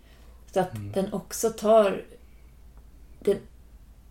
[0.52, 0.92] Så att mm.
[0.92, 2.04] den också tar...
[3.20, 3.38] Den,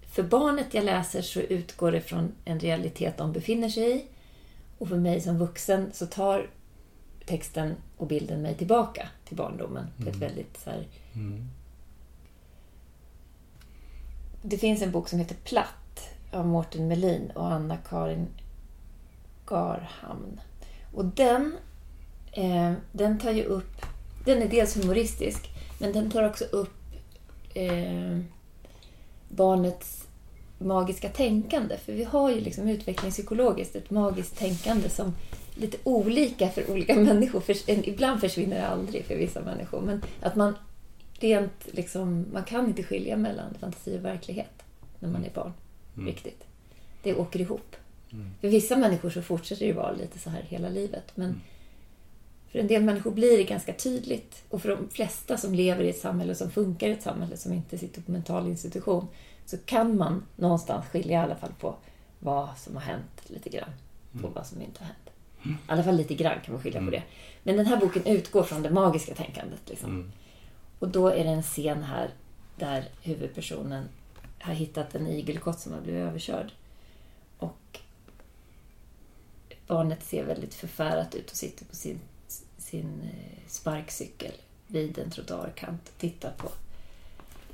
[0.02, 4.06] för barnet jag läser så utgår det från en realitet de befinner sig i.
[4.78, 6.50] Och för mig som vuxen så tar
[7.26, 10.20] texten och bilden mig tillbaka till barndomen på ett mm.
[10.20, 10.88] väldigt så här...
[11.14, 11.50] Mm.
[14.42, 18.28] Det finns en bok som heter Platt av Mårten Melin och Anna-Karin
[19.46, 20.40] Garhamn.
[20.94, 21.56] Och den
[22.32, 23.86] Eh, den tar ju upp...
[24.26, 26.74] Den är dels humoristisk, men den tar också upp
[27.54, 28.20] eh,
[29.30, 30.08] barnets
[30.58, 31.78] magiska tänkande.
[31.78, 35.08] För vi har ju liksom utvecklingspsykologiskt ett magiskt tänkande som
[35.56, 37.40] är lite olika för olika människor.
[37.40, 39.82] För, ibland försvinner det aldrig för vissa människor.
[39.82, 40.54] Men att man
[41.20, 44.64] rent liksom, man kan inte skilja mellan fantasi och verklighet
[45.00, 45.54] när man är barn.
[45.96, 46.08] Mm.
[46.08, 46.44] Riktigt.
[47.04, 47.76] Det åker ihop.
[48.12, 48.30] Mm.
[48.42, 51.12] För vissa människor så fortsätter det vara lite så här hela livet.
[51.16, 51.42] Men mm.
[52.52, 54.44] För en del människor blir det ganska tydligt.
[54.50, 57.54] Och för de flesta som lever i ett samhälle som funkar i ett samhälle som
[57.54, 59.08] inte sitter på mental institution
[59.46, 61.76] så kan man någonstans skilja i alla fall på
[62.20, 63.74] vad som har hänt lite grann
[64.12, 64.34] och mm.
[64.34, 65.10] vad som inte har hänt.
[65.44, 66.92] I alla fall lite grann kan man skilja på mm.
[66.92, 67.04] det.
[67.44, 69.70] Men den här boken utgår från det magiska tänkandet.
[69.70, 69.90] Liksom.
[69.90, 70.12] Mm.
[70.80, 72.10] Och då är det en scen här
[72.56, 73.86] där huvudpersonen
[74.40, 76.52] har hittat en igelkott som har blivit överkörd.
[77.38, 77.80] Och
[79.68, 82.00] barnet ser väldigt förfärat ut och sitter på sin
[82.70, 84.34] sin eh, sparkcykel
[84.68, 86.50] vid en trottoarkant och tittar på.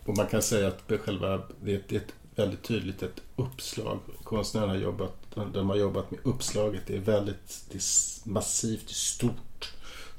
[0.05, 3.99] Och man kan säga att själva, det är ett, ett väldigt tydligt ett uppslag.
[4.23, 6.81] Konstnärerna har jobbat, de har jobbat med uppslaget.
[6.87, 9.73] Det är väldigt det är massivt, stort.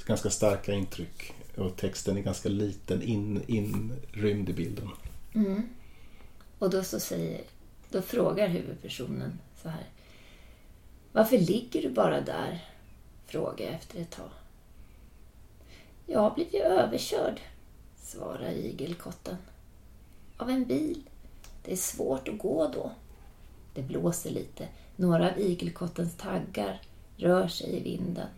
[0.07, 1.33] Ganska starka intryck.
[1.57, 4.89] Och texten är ganska liten, in, inrymd i bilden.
[5.35, 5.69] Mm.
[6.59, 7.41] Och då så säger,
[7.91, 9.87] då frågar huvudpersonen så här.
[11.13, 12.65] Varför ligger du bara där?
[13.27, 14.31] Frågar jag efter ett tag.
[16.07, 17.41] Jag har blivit överkörd,
[17.97, 19.37] svarar igelkotten.
[20.37, 21.03] Av en bil.
[21.65, 22.91] Det är svårt att gå då.
[23.75, 24.69] Det blåser lite.
[24.97, 26.81] Några av igelkottens taggar
[27.17, 28.29] rör sig i vinden.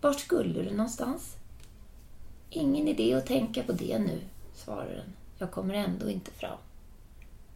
[0.00, 1.36] Vart skulle du någonstans?
[2.50, 4.20] Ingen idé att tänka på det nu,
[4.54, 5.12] svarar den.
[5.38, 6.58] Jag kommer ändå inte fram.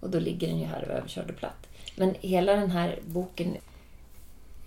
[0.00, 1.66] Och då ligger den ju här och överkörd och platt.
[1.96, 3.56] Men hela den här boken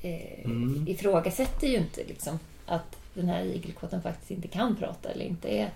[0.02, 0.88] eh, mm.
[0.88, 5.70] ifrågasätter ju inte liksom att den här igelkotten faktiskt inte kan prata eller inte är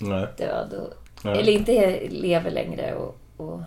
[0.00, 0.26] Nej.
[0.38, 0.72] död.
[0.72, 2.94] Och, eller inte lever längre.
[2.94, 3.62] Och, och,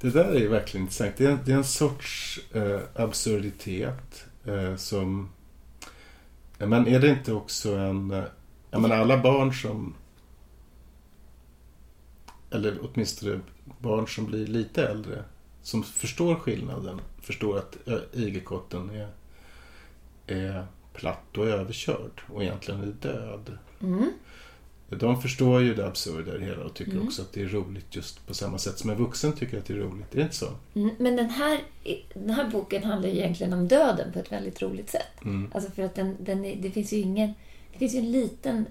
[0.00, 1.16] Det där är verkligen intressant.
[1.16, 5.28] Det är en, det är en sorts eh, absurditet eh, som...
[6.58, 8.10] Men är det inte också en...
[8.10, 8.24] Eh,
[8.70, 9.94] jag menar alla barn som...
[12.50, 13.40] Eller åtminstone
[13.80, 15.24] barn som blir lite äldre.
[15.62, 17.00] Som förstår skillnaden.
[17.20, 17.76] Förstår att
[18.12, 19.08] igelkotten är,
[20.26, 23.58] är platt och överkörd och egentligen är död.
[23.82, 24.10] Mm.
[24.88, 27.06] De förstår ju det absurda i det hela och tycker mm.
[27.06, 29.74] också att det är roligt just på samma sätt som en vuxen tycker att det
[29.74, 30.14] är roligt.
[30.14, 30.48] Är det inte så?
[30.74, 31.60] Mm, men den här,
[32.14, 35.24] den här boken handlar ju egentligen om döden på ett väldigt roligt sätt.
[35.24, 35.50] Mm.
[35.54, 37.34] Alltså för att den, den är, det finns ju ingen...
[37.72, 38.66] Det finns ju en liten...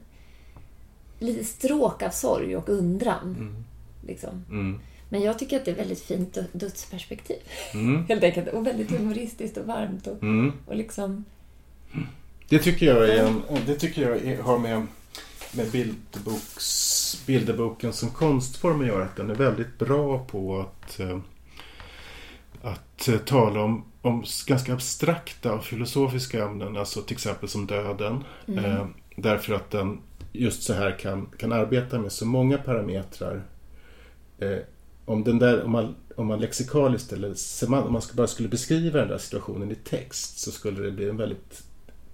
[1.20, 3.36] Lite stråk av sorg och undran.
[3.40, 3.64] Mm.
[4.08, 4.46] Liksom.
[4.50, 4.80] Mm.
[5.10, 7.38] Men jag tycker att det är väldigt fint dödsperspektiv.
[7.74, 8.06] Mm.
[8.10, 8.48] Helt enkelt.
[8.48, 10.08] Och väldigt humoristiskt och varmt.
[10.08, 10.18] Och,
[10.66, 11.26] och liksom
[12.50, 14.88] det tycker jag, är en, det tycker jag är, har med,
[15.52, 19.04] med bildboks, bilderboken som konstform att göra.
[19.04, 21.20] Att den är väldigt bra på att, eh,
[22.62, 26.78] att eh, tala om, om ganska abstrakta och filosofiska ämnen.
[26.78, 28.24] Alltså till exempel som döden.
[28.48, 28.66] Mm.
[28.66, 30.00] Eh, därför att den
[30.32, 33.44] just så här kan, kan arbeta med så många parametrar.
[34.40, 34.58] Eh,
[35.06, 39.08] om, den där, om, man, om man lexikaliskt eller om man bara skulle beskriva den
[39.08, 41.64] där situationen i text så skulle det bli en väldigt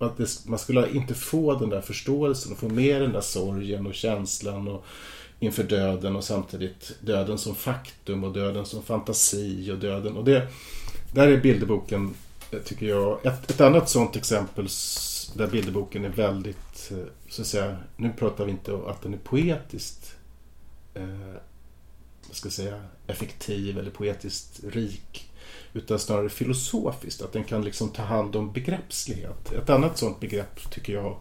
[0.05, 3.87] att det, man skulle inte få den där förståelsen och få med den där sorgen
[3.87, 4.85] och känslan och
[5.39, 10.17] inför döden och samtidigt döden som faktum och döden som fantasi och döden.
[10.17, 10.47] Och det,
[11.13, 12.13] där är bilderboken,
[12.51, 14.67] eh, tycker jag, ett, ett annat sånt exempel
[15.35, 16.97] där bilderboken är väldigt, eh,
[17.29, 20.15] så att säga, nu pratar vi inte om att den är poetiskt
[20.93, 21.33] eh,
[22.27, 25.30] vad ska jag säga, effektiv eller poetiskt rik.
[25.73, 29.51] Utan snarare filosofiskt, att den kan liksom ta hand om begreppslighet.
[29.51, 31.17] Ett annat sådant begrepp tycker jag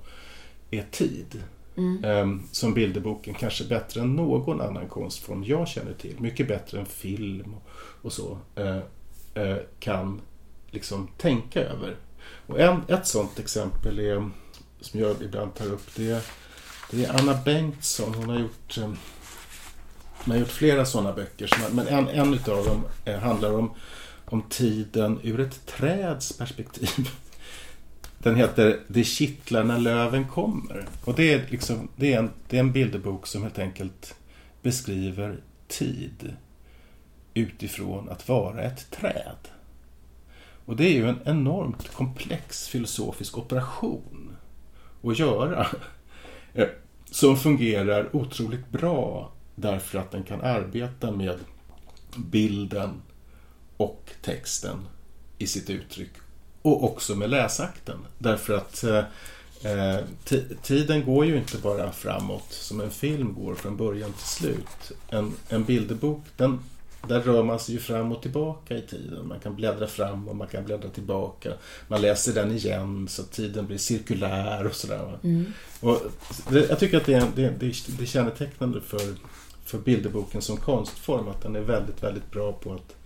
[0.70, 1.42] är tid.
[1.76, 2.04] Mm.
[2.04, 6.86] Um, som bilderboken kanske bättre än någon annan konstform jag känner till, mycket bättre än
[6.86, 7.54] film
[8.02, 8.76] och, så, uh,
[9.44, 10.20] uh, kan
[10.70, 11.96] liksom tänka över.
[12.46, 14.30] Och en, ett sådant exempel är,
[14.80, 16.24] som jag ibland tar upp, det,
[16.90, 18.14] det är Anna Bengtsson.
[18.14, 18.96] Hon har gjort, um,
[20.24, 23.70] hon har gjort flera sådana böcker, men en, en av dem uh, handlar om,
[24.30, 27.10] om tiden ur ett träds perspektiv.
[28.18, 30.86] Den heter Det kittlar när löven kommer.
[31.04, 34.14] Och det är, liksom, det är, en, det är en bilderbok som helt enkelt
[34.62, 36.36] beskriver tid
[37.34, 39.48] utifrån att vara ett träd.
[40.64, 44.36] Och det är ju en enormt komplex filosofisk operation
[45.02, 45.66] att göra.
[46.54, 46.68] Eh,
[47.10, 51.38] som fungerar otroligt bra därför att den kan arbeta med
[52.16, 52.90] bilden
[53.80, 54.76] och texten
[55.38, 56.12] i sitt uttryck
[56.62, 57.98] och också med läsakten.
[58.18, 59.04] Därför att eh,
[59.72, 60.00] eh
[60.62, 64.92] tiden går ju inte bara framåt som en film går från början till slut.
[65.08, 66.60] En, en bilderbok, den,
[67.08, 69.28] där rör man sig ju fram och tillbaka i tiden.
[69.28, 71.52] Man kan bläddra fram och man kan bläddra tillbaka.
[71.88, 75.18] Man läser den igen så att tiden blir cirkulär och sådär.
[75.22, 75.52] Mm.
[75.80, 76.02] Och
[76.48, 79.14] det, jag tycker att det är, det, det, det är kännetecknande för,
[79.64, 82.96] för bilderboken som konstform att den är väldigt, väldigt bra på att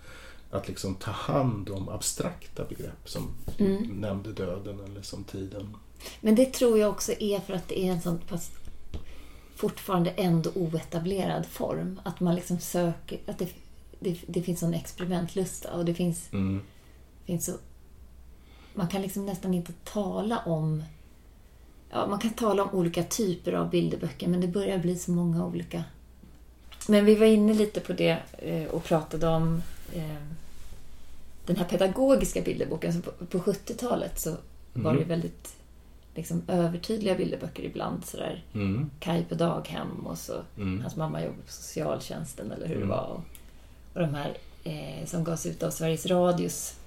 [0.55, 3.83] att liksom ta hand om abstrakta begrepp som mm.
[3.83, 5.77] nämnde döden eller som tiden.
[6.21, 8.51] Men det tror jag också är för att det är en sån pass
[9.55, 12.01] fortfarande ändå oetablerad form.
[12.03, 13.49] Att man liksom söker, att det,
[13.99, 16.61] det, det finns en experimentlusta och det finns, mm.
[17.25, 17.51] finns så,
[18.73, 20.83] man kan liksom nästan inte tala om
[21.89, 25.45] Ja, man kan tala om olika typer av bilderböcker men det börjar bli så många
[25.45, 25.83] olika.
[26.87, 29.61] Men vi var inne lite på det eh, och pratade om
[29.93, 30.15] eh,
[31.45, 32.93] den här pedagogiska bilderboken.
[32.93, 34.35] Så på, på 70-talet så
[34.73, 35.09] var det mm.
[35.09, 35.55] väldigt
[36.15, 38.05] liksom, övertydliga bilderböcker ibland.
[38.05, 38.89] Sådär, mm.
[38.99, 40.81] Kaj på daghem och så mm.
[40.81, 42.87] hans mamma jobbade på socialtjänsten eller hur mm.
[42.87, 43.05] det var.
[43.05, 43.23] Och,
[43.93, 46.79] och de här eh, som gavs ut av Sveriges Radios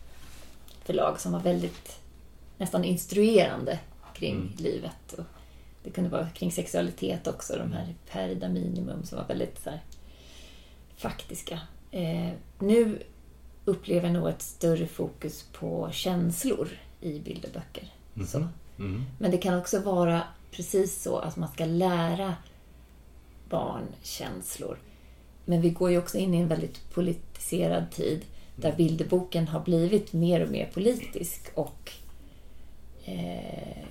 [0.85, 2.01] förlag som var väldigt
[2.59, 3.79] nästan instruerande
[4.15, 4.53] kring mm.
[4.59, 5.13] livet.
[5.19, 5.25] Och
[5.83, 9.81] det kunde vara kring sexualitet också, de här Perida Minimum som var väldigt så här,
[10.97, 11.61] faktiska.
[11.91, 13.03] Eh, nu
[13.69, 16.69] upplever nog ett större fokus på känslor
[17.01, 17.93] i bilderböcker.
[18.17, 18.27] Mm.
[18.29, 18.47] Så.
[18.79, 19.05] Mm.
[19.19, 22.35] Men det kan också vara precis så att man ska lära
[23.49, 24.79] barn känslor.
[25.45, 28.25] Men vi går ju också in i en väldigt politiserad tid
[28.57, 31.93] där bilderboken har blivit mer och mer politisk och
[33.05, 33.89] eh,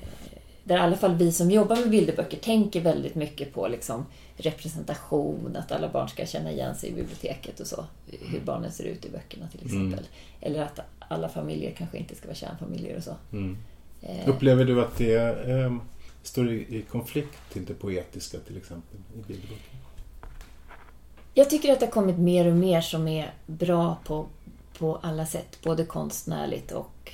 [0.64, 4.06] där i alla fall vi som jobbar med bilderböcker tänker väldigt mycket på liksom,
[4.38, 7.86] representation, att alla barn ska känna igen sig i biblioteket och så.
[8.06, 8.46] Hur mm.
[8.46, 10.00] barnen ser ut i böckerna till exempel.
[10.00, 10.06] Mm.
[10.42, 13.16] Eller att alla familjer kanske inte ska vara kärnfamiljer och så.
[13.32, 13.58] Mm.
[14.02, 14.30] Eh.
[14.30, 15.78] Upplever du att det eh,
[16.24, 19.78] står i, konflikt till det poetiska till exempel i bilderboken?
[21.34, 24.28] Jag tycker att det har kommit mer och mer som är bra på,
[24.78, 25.60] på alla sätt.
[25.64, 27.12] Både konstnärligt och,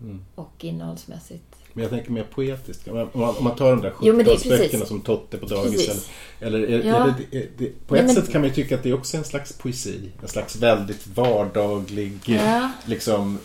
[0.00, 0.24] mm.
[0.34, 1.55] och innehållsmässigt.
[1.76, 2.88] Men jag tänker mer poetiskt.
[2.88, 5.86] Om man, om man tar de där 70-talsböckerna som Totte på dagis.
[5.86, 6.10] Precis.
[6.40, 7.08] Eller, eller är, ja.
[7.08, 8.14] är det, är det, på Nej, ett men...
[8.14, 10.10] sätt kan man ju tycka att det är också en slags poesi.
[10.22, 12.70] En slags väldigt vardaglig, ja.
[12.86, 13.38] liksom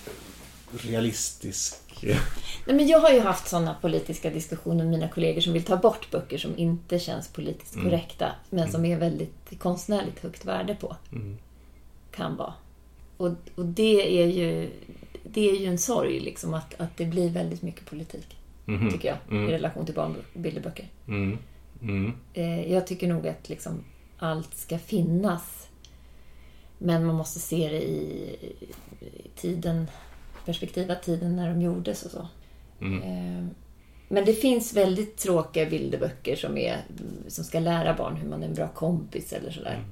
[0.72, 1.76] realistisk...
[2.66, 5.78] Nej, men jag har ju haft sådana politiska diskussioner med mina kollegor som vill ta
[5.78, 7.86] bort böcker som inte känns politiskt mm.
[7.86, 8.92] korrekta men som mm.
[8.92, 10.96] är väldigt konstnärligt högt värde på.
[11.12, 11.38] Mm.
[12.12, 12.54] Kan vara.
[13.18, 14.70] Och, och det är ju
[15.34, 18.38] det är ju en sorg liksom att, att det blir väldigt mycket politik.
[18.68, 18.92] Mm.
[18.92, 19.18] Tycker jag.
[19.38, 19.50] Mm.
[19.50, 20.88] I relation till barnbilderböcker.
[21.08, 21.38] Mm.
[21.82, 22.14] Mm.
[22.34, 23.84] Eh, jag tycker nog att liksom
[24.18, 25.68] allt ska finnas.
[26.78, 28.36] Men man måste se det i,
[29.00, 29.88] i tiden,
[30.46, 32.28] perspektivet tiden när de gjordes och så.
[32.82, 33.02] Mm.
[33.02, 33.46] Eh,
[34.08, 36.78] men det finns väldigt tråkiga bilderböcker som, är,
[37.28, 39.74] som ska lära barn hur man är en bra kompis eller sådär.
[39.76, 39.86] Mm.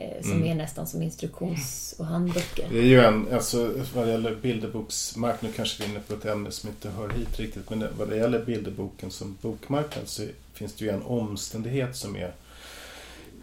[0.00, 0.48] Eh, som mm.
[0.48, 2.68] är nästan som instruktions och handböcker.
[2.70, 6.14] Det är ju en, alltså vad det gäller bilderboksmarknaden, nu kanske vi är inne på
[6.14, 10.26] ett ämne som inte hör hit riktigt, men vad det gäller bilderboken som bokmarknad så
[10.52, 12.32] finns det ju en omständighet som är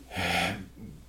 [0.10, 0.56] eh,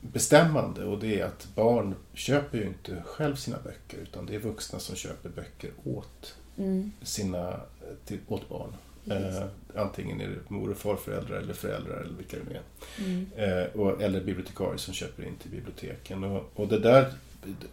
[0.00, 4.38] bestämmande och det är att barn köper ju inte själv sina böcker utan det är
[4.38, 6.92] vuxna som köper böcker åt mm.
[7.02, 7.60] sina,
[8.04, 8.72] till, åt barn.
[9.10, 9.42] Eh,
[9.76, 12.62] antingen är det mor och farföräldrar eller föräldrar eller vilka det nu är.
[13.04, 13.26] Mm.
[13.36, 16.24] Eh, och, eller bibliotekarier som köper in till biblioteken.
[16.24, 17.12] Och, och det där,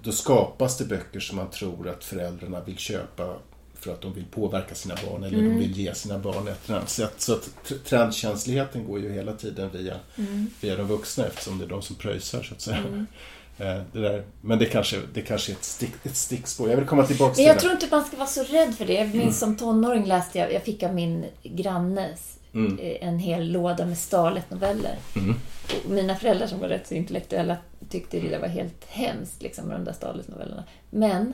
[0.01, 3.35] då skapas det böcker som man tror att föräldrarna vill köpa
[3.85, 5.49] för att de vill påverka sina barn eller mm.
[5.49, 7.13] de vill ge sina barn ett eller annat sätt.
[7.17, 10.49] Så att trendkänsligheten går ju hela tiden via, mm.
[10.61, 12.77] via de vuxna eftersom det är de som pröjsar så att säga.
[12.77, 13.05] Mm.
[13.57, 16.69] Eh, det där, men det kanske, det kanske är ett, stick, ett stickspår.
[16.69, 17.49] Jag vill komma tillbaka till det.
[17.49, 18.93] Jag tror inte man ska vara så rädd för det.
[18.93, 19.33] Jag minns mm.
[19.33, 22.79] som tonåring läste jag, jag fick av min grannes mm.
[22.79, 24.95] Eh, en hel låda med Starlet-noveller.
[25.15, 25.35] Mm.
[25.89, 27.57] mina föräldrar som var rätt så intellektuella
[27.89, 30.63] tyckte det var helt hemskt liksom, med de där Starlet-novellerna.
[30.89, 31.33] Men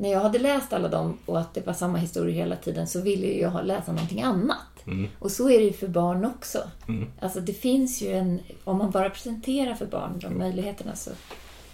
[0.00, 3.00] när jag hade läst alla dem och att det var samma historia hela tiden så
[3.00, 4.86] ville jag läsa någonting annat.
[4.86, 5.08] Mm.
[5.18, 6.58] Och så är det ju för barn också.
[6.88, 7.08] Mm.
[7.20, 10.38] Alltså det finns ju en, om man bara presenterar för barn de mm.
[10.38, 11.10] möjligheterna så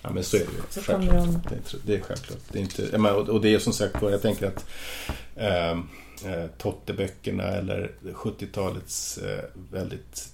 [0.02, 0.62] Ja men så är det ju.
[0.70, 1.24] Så självklart.
[1.24, 1.40] De...
[1.48, 2.38] Det, är, det är självklart.
[2.52, 2.98] Det är inte,
[3.32, 4.66] och det är som sagt jag tänker att
[5.36, 5.88] ehm,
[6.24, 10.28] eh, Totteböckerna eller 70-talets eh, väldigt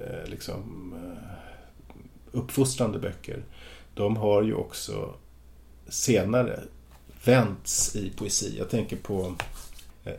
[0.00, 1.32] eh, liksom, eh,
[2.32, 3.42] uppfostrande böcker.
[3.94, 5.14] De har ju också
[5.88, 6.60] senare
[7.24, 8.54] vänts i poesi.
[8.58, 9.34] Jag tänker på
[10.04, 10.14] eh,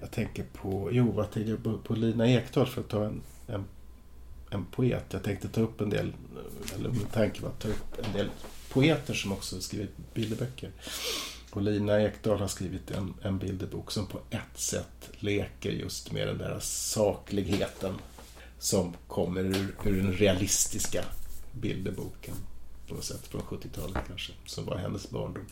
[0.00, 3.22] jag tänker på, jo vad tänkte jag på, på Lina Ekdahl för att ta en,
[3.46, 3.64] en,
[4.50, 5.04] en poet.
[5.10, 6.12] Jag tänkte ta upp en del,
[6.74, 8.30] eller min tanke var att ta upp en del
[8.72, 10.70] poeter som också skrivit bilderböcker.
[11.50, 16.26] Och Lina Ekdahl har skrivit en, en bilderbok som på ett sätt leker just med
[16.26, 17.94] den där sakligheten
[18.58, 21.04] som kommer ur, ur den realistiska
[21.52, 22.34] bilderboken
[22.88, 25.46] på något sätt från 70-talet kanske, som var hennes barndom.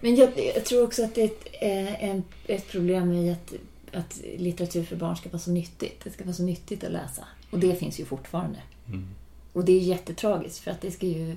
[0.00, 3.52] Men jag, jag, tror också att det är ett, eh, en, ett problem i att,
[3.92, 6.04] att litteratur för barn ska vara så nyttigt.
[6.04, 7.24] Det ska vara så nyttigt att läsa.
[7.50, 8.58] Och det finns ju fortfarande.
[8.86, 9.08] Mm.
[9.52, 11.36] Och det är jättetragiskt för att det ska ju...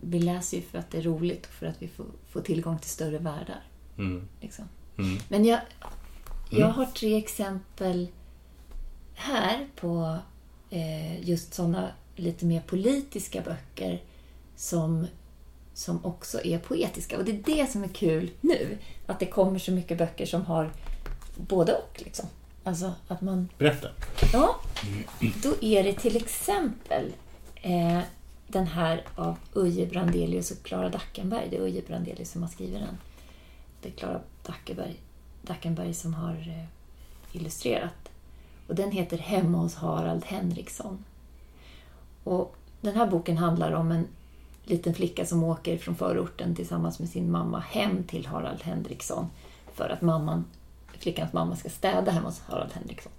[0.00, 2.78] Vi läser ju för att det är roligt och för att vi får, får tillgång
[2.78, 3.62] till större världar.
[3.98, 4.28] Mm.
[4.40, 4.64] Liksom.
[4.98, 5.18] Mm.
[5.28, 5.60] Men jag,
[6.50, 6.72] jag mm.
[6.72, 8.08] har tre exempel
[9.14, 10.18] här på
[10.70, 14.02] eh, just sådana lite mer politiska böcker
[14.56, 15.06] som
[15.74, 17.18] som också är poetiska.
[17.18, 18.78] Och det är det som är kul nu.
[19.06, 20.70] Att det kommer så mycket böcker som har
[21.36, 22.02] både och.
[22.04, 22.28] Liksom.
[22.64, 23.48] Alltså att man...
[23.58, 23.88] Berätta.
[24.32, 24.56] Ja.
[25.42, 27.12] Då är det till exempel
[27.54, 28.00] eh,
[28.46, 31.48] den här av Uje Brandelius och Klara Dackenberg.
[31.50, 32.98] Det är Uje Brandelius som har skrivit den.
[33.82, 35.00] Det är Klara Dackenberg,
[35.42, 38.10] Dackenberg som har eh, illustrerat.
[38.68, 41.04] Och den heter Hemma hos Harald Henriksson.
[42.24, 44.06] Och den här boken handlar om en
[44.64, 49.26] liten flicka som åker från förorten tillsammans med sin mamma hem till Harald Henriksson
[49.74, 50.44] för att mamman,
[50.98, 53.12] flickans mamma ska städa hemma hos Harald Henriksson.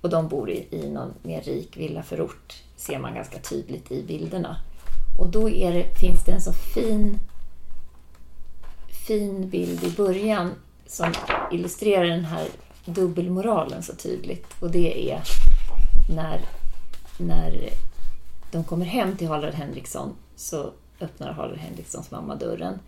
[0.00, 4.56] Och de bor i, i någon mer rik villaförort, ser man ganska tydligt i bilderna.
[5.18, 7.18] Och då det, finns det en så fin,
[9.06, 10.50] fin bild i början
[10.86, 11.12] som
[11.52, 12.48] illustrerar den här
[12.84, 14.46] dubbelmoralen så tydligt.
[14.60, 15.22] Och det är
[16.16, 16.40] när,
[17.18, 17.70] när
[18.50, 22.78] de kommer hem till Harald Henriksson så öppnar Harald Henrikssons mamma dörren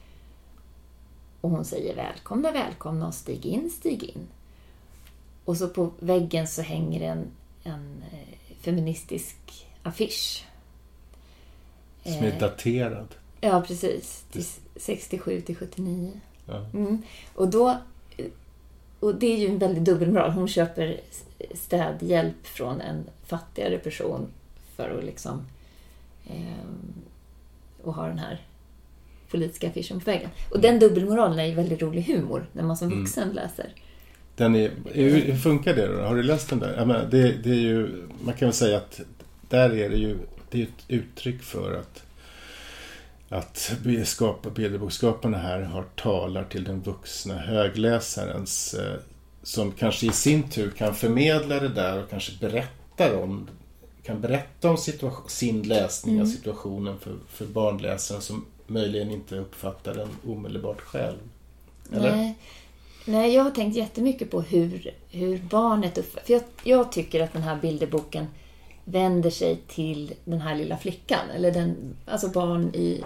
[1.41, 4.27] och hon säger välkomna, välkomna och stig in, stig in.
[5.45, 7.27] Och så på väggen så hänger en,
[7.63, 9.37] en eh, feministisk
[9.83, 10.47] affisch.
[12.03, 13.15] Som är eh, daterad.
[13.41, 14.25] Ja, precis.
[14.31, 14.45] Till
[14.77, 16.21] 67 till 79.
[16.47, 16.67] Ja.
[16.75, 17.03] Mm.
[17.35, 17.79] Och då
[19.01, 20.31] och det är ju en väldigt dubbelmoral.
[20.31, 21.01] Hon köper
[21.55, 24.27] städhjälp från en fattigare person
[24.77, 25.47] för att liksom
[26.27, 26.65] eh,
[27.85, 28.41] och ha den här
[29.31, 30.31] politiska affischen på väggen.
[30.51, 33.01] Och den dubbelmoralen är ju väldigt rolig humor när man som mm.
[33.01, 33.35] vuxen mm.
[33.35, 33.73] läser.
[34.37, 36.03] Den är, hur funkar det då?
[36.03, 36.87] Har du läst den där?
[36.87, 39.01] Menar, det, det, är ju, man kan väl säga att
[39.49, 40.17] där är det ju
[40.51, 42.03] det är ett uttryck för att
[43.29, 43.77] att
[44.55, 49.01] bilderboksskaparna här har talar till den vuxna högläsarens eh,
[49.43, 53.49] som kanske i sin tur kan förmedla det där och kanske berättar om
[54.05, 54.77] kan berätta om
[55.27, 56.27] sin läsning mm.
[56.27, 61.19] av situationen för, för barnläsaren som möjligen inte uppfattar den omedelbart själv.
[61.93, 62.17] Eller?
[62.17, 62.35] Nej.
[63.07, 65.95] Nej, jag har tänkt jättemycket på hur, hur barnet.
[65.95, 68.27] För jag, jag tycker att den här bilderboken
[68.85, 71.31] vänder sig till den här lilla flickan.
[71.35, 73.05] Eller den, alltså barn i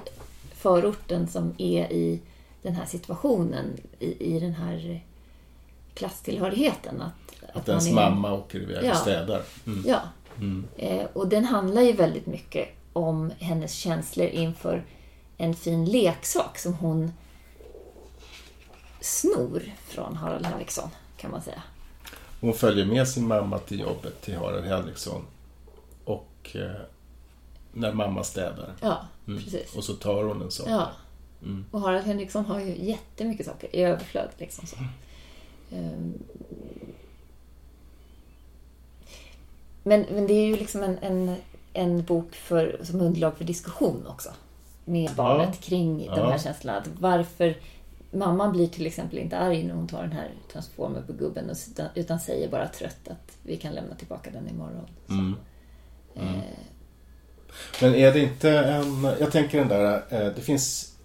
[0.54, 2.20] förorten som är i
[2.62, 5.04] den här situationen, i, i den här
[5.94, 7.02] klasstillhörigheten.
[7.02, 9.42] Att, att, att ens är, mamma åker iväg ja, och städar.
[9.66, 9.84] Mm.
[9.86, 10.00] Ja,
[10.40, 10.66] Mm.
[10.76, 14.84] Eh, och den handlar ju väldigt mycket om hennes känslor inför
[15.36, 17.12] en fin leksak som hon
[19.00, 21.62] snor från Harald Henriksson, kan man säga.
[22.40, 25.22] Hon följer med sin mamma till jobbet, till Harald Henriksson.
[26.04, 26.80] Och eh,
[27.72, 28.74] när mamma städar.
[28.80, 29.42] Ja, mm.
[29.42, 29.76] precis.
[29.76, 30.68] Och så tar hon en sak.
[30.68, 30.90] Ja.
[31.42, 31.64] Mm.
[31.70, 34.28] Och Harald Henriksson har ju jättemycket saker i överflöd.
[34.38, 34.76] Liksom så.
[35.76, 36.14] Um,
[39.82, 41.36] Men, men det är ju liksom en, en,
[41.72, 44.30] en bok för, som underlag för diskussion också.
[44.84, 45.66] Med barnet ja.
[45.68, 46.14] kring ja.
[46.16, 46.82] de här känslorna.
[46.98, 47.56] Varför
[48.10, 51.50] mamman blir till exempel inte arg när hon tar den här transformer på gubben
[51.94, 54.86] utan säger bara trött att vi kan lämna tillbaka den imorgon.
[55.08, 55.36] Mm.
[56.16, 56.34] Mm.
[56.34, 56.42] Eh.
[57.80, 59.04] Men är det inte en...
[59.20, 60.02] Jag tänker den där...
[60.08, 60.96] Eh, det finns...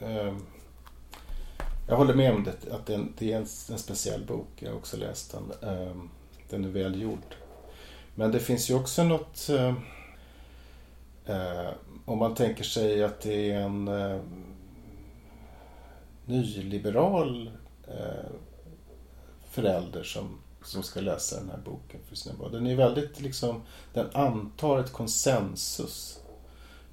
[0.00, 0.34] Eh,
[1.88, 4.48] jag håller med om det, att det är en, det är en, en speciell bok.
[4.56, 5.70] Jag har också läst den.
[5.70, 5.96] Eh,
[6.50, 7.34] den är väl gjord.
[8.18, 9.48] Men det finns ju också något...
[9.48, 9.74] Eh,
[11.26, 11.70] eh,
[12.04, 14.20] om man tänker sig att det är en eh,
[16.26, 17.50] nyliberal
[17.88, 18.30] eh,
[19.50, 22.52] förälder som, som ska läsa den här boken för sina barn.
[22.52, 23.62] Den är väldigt liksom,
[23.92, 26.20] den antar ett konsensus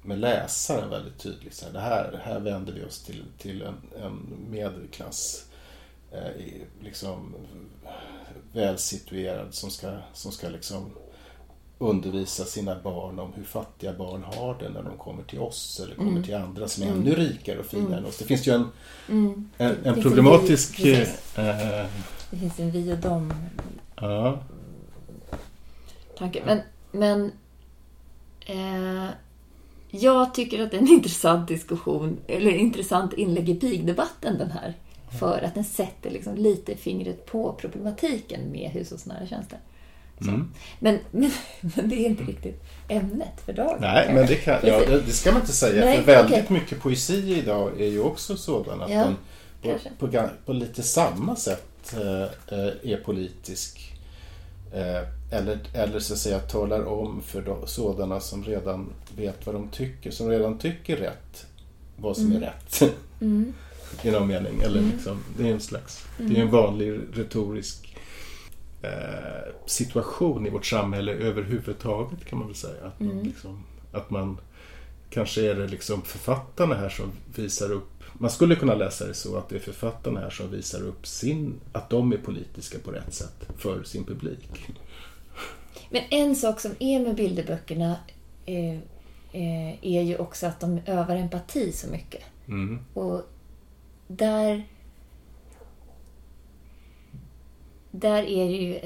[0.02, 1.54] med läsaren väldigt tydligt.
[1.54, 5.46] Så här, det här, här vänder vi oss till, till en, en medelklass
[6.12, 6.42] eh,
[6.80, 7.34] liksom
[8.52, 10.92] välsituerad som ska, som ska liksom
[11.78, 15.94] undervisa sina barn om hur fattiga barn har det när de kommer till oss eller
[15.94, 16.22] kommer mm.
[16.22, 17.00] till andra som är mm.
[17.00, 17.98] ännu rikare och finare mm.
[17.98, 18.18] än oss.
[18.18, 18.68] Det finns ju en,
[19.08, 19.50] mm.
[19.56, 20.80] en, en problematisk...
[20.80, 21.02] En
[21.36, 21.86] äh,
[22.30, 23.32] det finns en vi och dem
[23.96, 24.38] ja.
[26.18, 26.42] tanke.
[26.46, 26.60] Men,
[26.92, 27.32] men
[28.46, 29.10] äh,
[29.90, 34.74] jag tycker att det är en intressant diskussion, eller intressant inlägg i pigdebatten den här.
[35.20, 39.58] För att den sätter liksom lite fingret på problematiken med hushållsnära tjänster.
[39.58, 39.75] Mm.
[40.18, 40.50] Men,
[40.80, 43.78] men, men, det är inte riktigt ämnet för dagen.
[43.80, 45.84] Nej, men det, kan, ja, det ska man inte säga.
[45.84, 46.58] Nej, för väldigt okay.
[46.58, 49.12] mycket poesi idag är ju också sådan att ja,
[49.62, 53.92] den på, på, på, lite samma sätt äh, är politisk.
[54.72, 59.54] Äh, eller, eller så att säga talar om för de, sådana som redan vet vad
[59.54, 61.46] de tycker, som redan tycker rätt,
[61.96, 62.42] vad som mm.
[62.42, 62.92] är rätt.
[63.20, 63.54] Mm.
[64.02, 64.60] I någon mening.
[64.62, 64.90] Eller mm.
[64.90, 66.50] liksom, det är en slags, det är en mm.
[66.50, 67.85] vanlig retorisk Eh,
[69.66, 72.86] situation i vårt samhälle överhuvudtaget kan man väl säga.
[72.86, 73.24] Att man, mm.
[73.24, 74.38] liksom, att man
[75.10, 79.36] kanske är det liksom författarna här som visar upp man skulle kunna läsa det så
[79.36, 83.14] att det är författarna här som visar upp sin, att de är politiska på rätt
[83.14, 84.50] sätt för sin publik.
[85.90, 87.96] Men en sak som är med bilderböckerna
[88.46, 88.74] eh,
[89.32, 92.22] eh, är ju också att de övar empati så mycket.
[92.48, 92.78] Mm.
[92.94, 93.22] Och
[94.08, 94.68] där
[98.00, 98.80] där är det ju,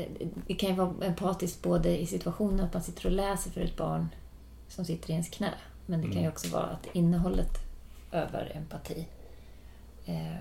[0.47, 3.77] det kan ju vara empatiskt både i situationen att man sitter och läser för ett
[3.77, 4.09] barn
[4.69, 5.55] som sitter i ens knä.
[5.87, 6.33] Men det kan ju mm.
[6.33, 7.59] också vara att innehållet
[8.13, 9.07] övar empati.
[10.07, 10.37] Eh,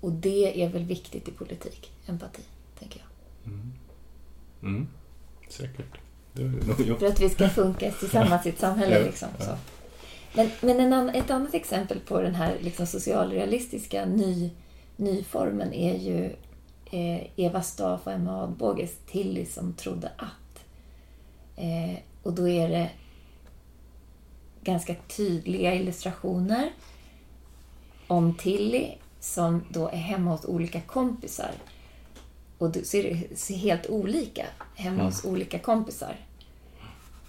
[0.00, 2.42] och det är väl viktigt i politik, empati,
[2.78, 3.52] tänker jag.
[3.52, 3.72] Mm.
[4.62, 4.88] Mm.
[5.48, 5.98] Säkert.
[6.98, 9.04] För att vi ska funka tillsammans i ett samhälle.
[9.04, 9.56] Liksom, så.
[10.34, 14.50] Men, men en, ett annat exempel på den här liksom, socialrealistiska ny,
[14.96, 16.36] nyformen är ju
[17.36, 20.64] Eva Staff och Emma Adbåges Tilly som trodde att.
[21.56, 22.90] Eh, och då är det
[24.62, 26.70] ganska tydliga illustrationer
[28.06, 31.50] om Tilly som då är hemma hos olika kompisar.
[32.58, 35.06] Och då ser det ser helt olika hemma mm.
[35.06, 36.16] hos olika kompisar.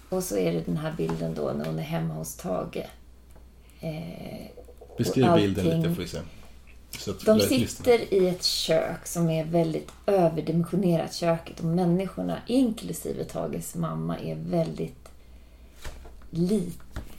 [0.08, 2.86] Och så är det den här bilden då när hon är hemma hos Tage.
[3.80, 4.46] Eh,
[4.98, 6.18] Beskriv bilden lite får vi se.
[7.24, 14.18] De sitter i ett kök som är väldigt överdimensionerat köket och människorna, inklusive Tages mamma,
[14.18, 15.08] är väldigt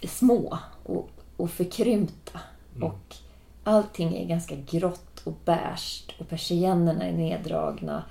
[0.03, 2.39] små och, och förkrympta.
[2.75, 2.87] Mm.
[2.87, 3.15] Och
[3.63, 8.03] allting är ganska grått och bärst och persiennerna är neddragna.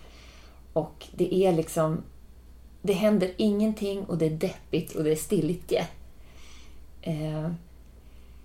[0.72, 2.02] Och det är liksom...
[2.82, 5.86] Det händer ingenting och det är deppigt och det är stiltje.
[7.02, 7.50] Eh,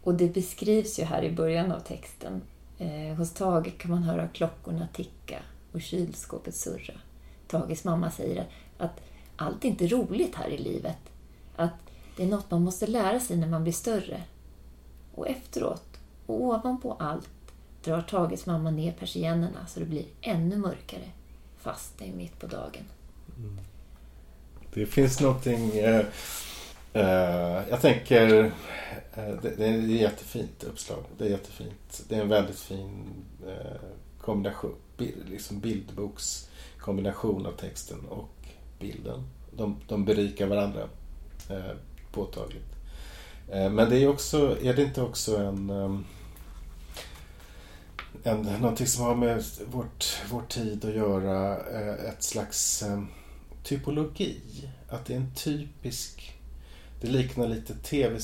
[0.03, 2.41] och det beskrivs ju här i början av texten
[2.77, 5.39] Eh, hos Tage kan man höra klockorna ticka
[5.71, 6.93] och kylskåpet surra.
[7.47, 8.47] Tages mamma säger
[8.77, 9.01] att
[9.35, 10.97] allt är inte roligt här i livet.
[11.55, 11.73] Att
[12.17, 14.23] det är något man måste lära sig när man blir större.
[15.15, 17.29] Och efteråt, och ovanpå allt,
[17.83, 21.11] drar Tages mamma ner persiennerna så det blir ännu mörkare,
[21.57, 22.83] fast det är mitt på dagen.
[23.37, 23.59] Mm.
[24.73, 25.77] Det finns någonting...
[25.77, 26.05] Eh, eh,
[26.95, 28.43] Eh, jag tänker
[29.15, 31.03] eh, det, det är ett jättefint uppslag.
[31.17, 32.03] Det är jättefint.
[32.09, 33.03] Det är en väldigt fin
[33.47, 33.79] eh,
[34.21, 34.75] kombination,
[35.29, 38.47] liksom bildbokskombination av texten och
[38.79, 39.23] bilden.
[39.51, 40.87] De, de berikar varandra
[42.11, 42.75] påtagligt.
[43.47, 45.69] Men det är också, är det inte också en,
[48.23, 51.57] en någonting som har med vårt, vår tid att göra,
[51.95, 52.83] ett slags
[53.63, 54.41] typologi?
[54.89, 56.34] Att det är en typisk
[57.05, 58.19] det liknar lite TV,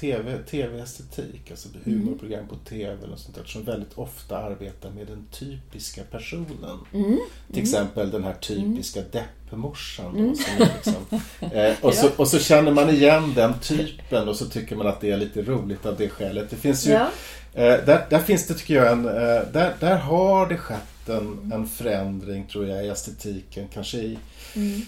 [0.00, 5.26] TV, TV-estetik, alltså humorprogram på TV eller sånt där, som väldigt ofta arbetar med den
[5.30, 6.78] typiska personen.
[6.94, 7.18] Mm.
[7.52, 10.16] Till exempel den här typiska deppmorsan.
[10.16, 10.34] Mm.
[10.36, 11.20] som är Liksom,
[11.52, 15.00] eh, och, så, och så känner man igen den typen och så tycker man att
[15.00, 16.50] det är lite roligt av det skälet.
[16.50, 17.08] Det finns ju, Ja.
[17.54, 19.12] eh, där, där finns det tycker jag en, eh,
[19.52, 24.18] där, där har det skett en, en förändring tror jag i estetiken, kanske i
[24.56, 24.82] Mm.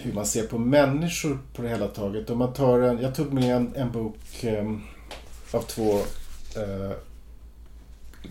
[0.00, 2.30] Hur man ser på människor på det hela taget.
[2.30, 4.74] Om man tar en, jag tog med en, en bok eh,
[5.52, 5.92] av två
[6.56, 6.92] eh,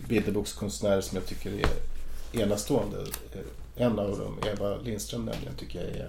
[0.08, 1.66] bilderbokskonstnärer som jag tycker är
[2.42, 2.96] enastående.
[3.32, 6.08] Eh, En av dem, Eva Lindström nämligen, tycker jag är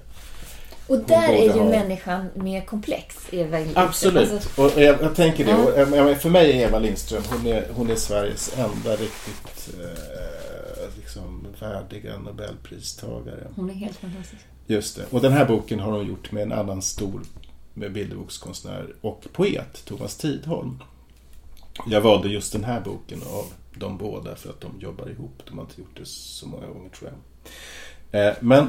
[0.88, 3.15] Och där är ju ha- människan mer komplex.
[3.32, 3.86] Eva Lindström.
[3.88, 4.32] Absolut.
[4.32, 5.53] Alltså, och jag, jag tänker det.
[5.84, 10.95] Och, menar, för mig är Eva Lindström, hon är, hon är Sveriges enda riktigt eh,
[10.97, 13.47] liksom, värdiga Nobelpristagare.
[13.55, 14.41] hon är helt fantastisk.
[14.70, 15.05] Just det.
[15.09, 17.22] Och den här boken har hon gjort med en annan stor
[17.74, 20.84] bilderbokskonstnär och poet, Thomas Tidholm.
[21.88, 23.45] Jag valde just den här boken av
[23.76, 25.41] de båda för att de jobbar ihop.
[25.47, 27.11] De har inte gjort det så många gånger tror
[28.11, 28.28] jag.
[28.28, 28.63] Eh, men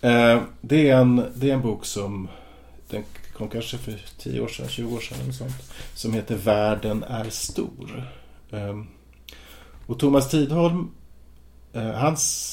[0.00, 2.28] eh, det, är en, det är en bok som
[2.90, 3.04] den
[3.36, 5.72] kom kanske för 10 år sedan, 20 år sedan eller sånt.
[5.94, 8.10] Som heter Världen är stor.
[8.50, 8.82] Eh,
[9.86, 10.90] och Thomas Tidholm,
[11.72, 12.46] eh, hans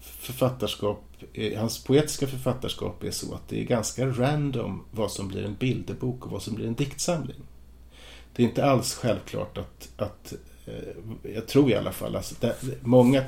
[0.00, 5.44] författarskap, Eh, hans poetiska författarskap är så att det är ganska random vad som blir
[5.44, 7.40] en bilderbok och vad som blir en diktsamling.
[8.36, 10.32] Det är inte alls självklart att, att
[10.66, 13.24] eh, jag tror i alla fall, alltså, det, många,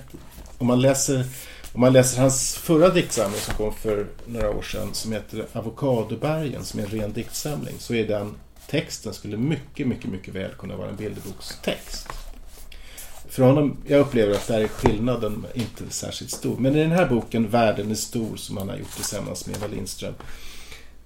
[0.58, 1.24] om man läser
[1.72, 6.64] om man läser hans förra diktsamling som kom för några år sedan som heter Avokadobergen
[6.64, 8.34] som är en ren diktsamling så är den
[8.66, 12.08] texten skulle mycket, mycket, mycket väl kunna vara en bilderbokstext.
[13.30, 16.56] För honom, jag upplever att där är skillnaden inte särskilt stor.
[16.56, 19.66] Men i den här boken Världen är stor som han har gjort tillsammans med Eva
[19.66, 20.14] Lindström.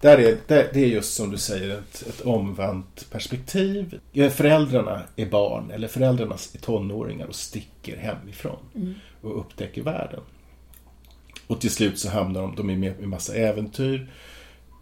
[0.00, 4.00] Där är, där, det är just som du säger ett, ett omvänt perspektiv.
[4.12, 8.94] Ja, Föräldrarna är barn eller föräldrarna är tonåringar och sticker hemifrån Mm.
[9.20, 10.20] och upptäcker världen.
[11.46, 14.10] Och till slut så hamnar de, de är med i massa äventyr.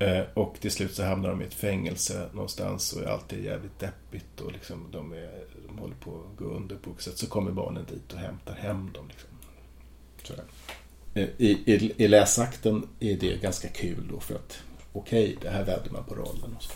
[0.01, 3.79] Eh, och till slut så hamnar de i ett fängelse någonstans och är alltid jävligt
[3.79, 5.45] deppigt och liksom de, är,
[5.75, 7.19] de håller på att gå under på sätt.
[7.19, 9.09] Så kommer barnen dit och hämtar hem dem.
[9.09, 10.37] Liksom.
[11.15, 14.59] Eh, I, i, I läsakten är det ganska kul då för att
[14.93, 16.57] okej, det här vädde man på rollen.
[16.57, 16.73] Och så.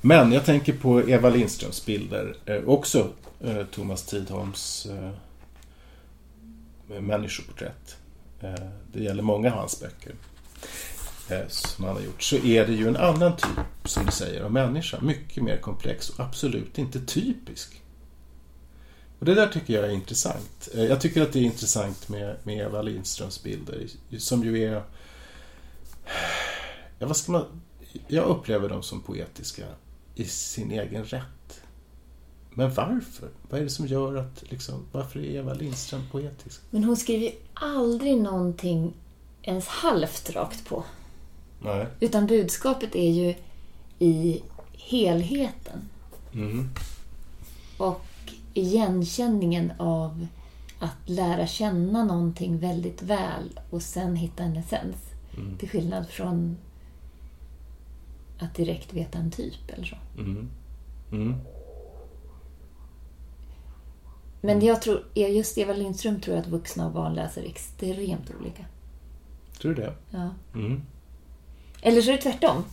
[0.00, 2.36] Men jag tänker på Eva Lindströms bilder.
[2.44, 5.10] Eh, också eh, Thomas Tidholms eh,
[7.00, 7.96] människoporträtt.
[8.40, 8.54] Eh,
[8.92, 10.14] det gäller många av hans böcker
[11.30, 12.22] eh, som han har gjort.
[12.22, 15.00] Så är det ju en annan typ, som du säger, av människa.
[15.00, 17.82] Mycket mer komplex och absolut inte typisk.
[19.18, 20.68] Och det där tycker jag är intressant.
[20.74, 23.86] Eh, Jag tycker att det är intressant med, med Eva Lindströms bilder
[24.18, 24.82] som ju är...
[26.98, 27.44] Ja, vad ska man...
[28.08, 29.64] Jag upplever dem som poetiska
[30.14, 31.60] i sin egen rätt.
[32.50, 33.28] Men varför?
[33.50, 34.44] Vad är det som gör att...
[34.50, 36.60] Liksom, varför är Eva Lindström poetisk?
[36.70, 38.92] Men hon skriver ju aldrig någonting
[39.42, 40.84] ens halvt rakt på.
[41.62, 41.86] Nej.
[42.00, 43.34] Utan budskapet är ju
[43.98, 44.42] i
[44.72, 45.88] helheten.
[46.32, 46.70] Mm.
[47.78, 48.04] Och
[48.54, 50.26] igenkänningen av
[50.78, 54.96] att lära känna någonting väldigt väl och sen hitta en essens.
[55.36, 55.58] Mm.
[55.58, 56.56] Till skillnad från
[58.38, 59.96] att direkt veta en typ eller så.
[60.18, 60.48] Mm.
[61.12, 61.34] Mm.
[64.40, 68.64] Men jag tror, just Eva Lindström tror jag att vuxna och barn läser extremt olika.
[69.60, 69.94] Tror du det?
[70.10, 70.30] Ja.
[70.54, 70.82] Mm.
[71.82, 72.64] Eller så är det tvärtom.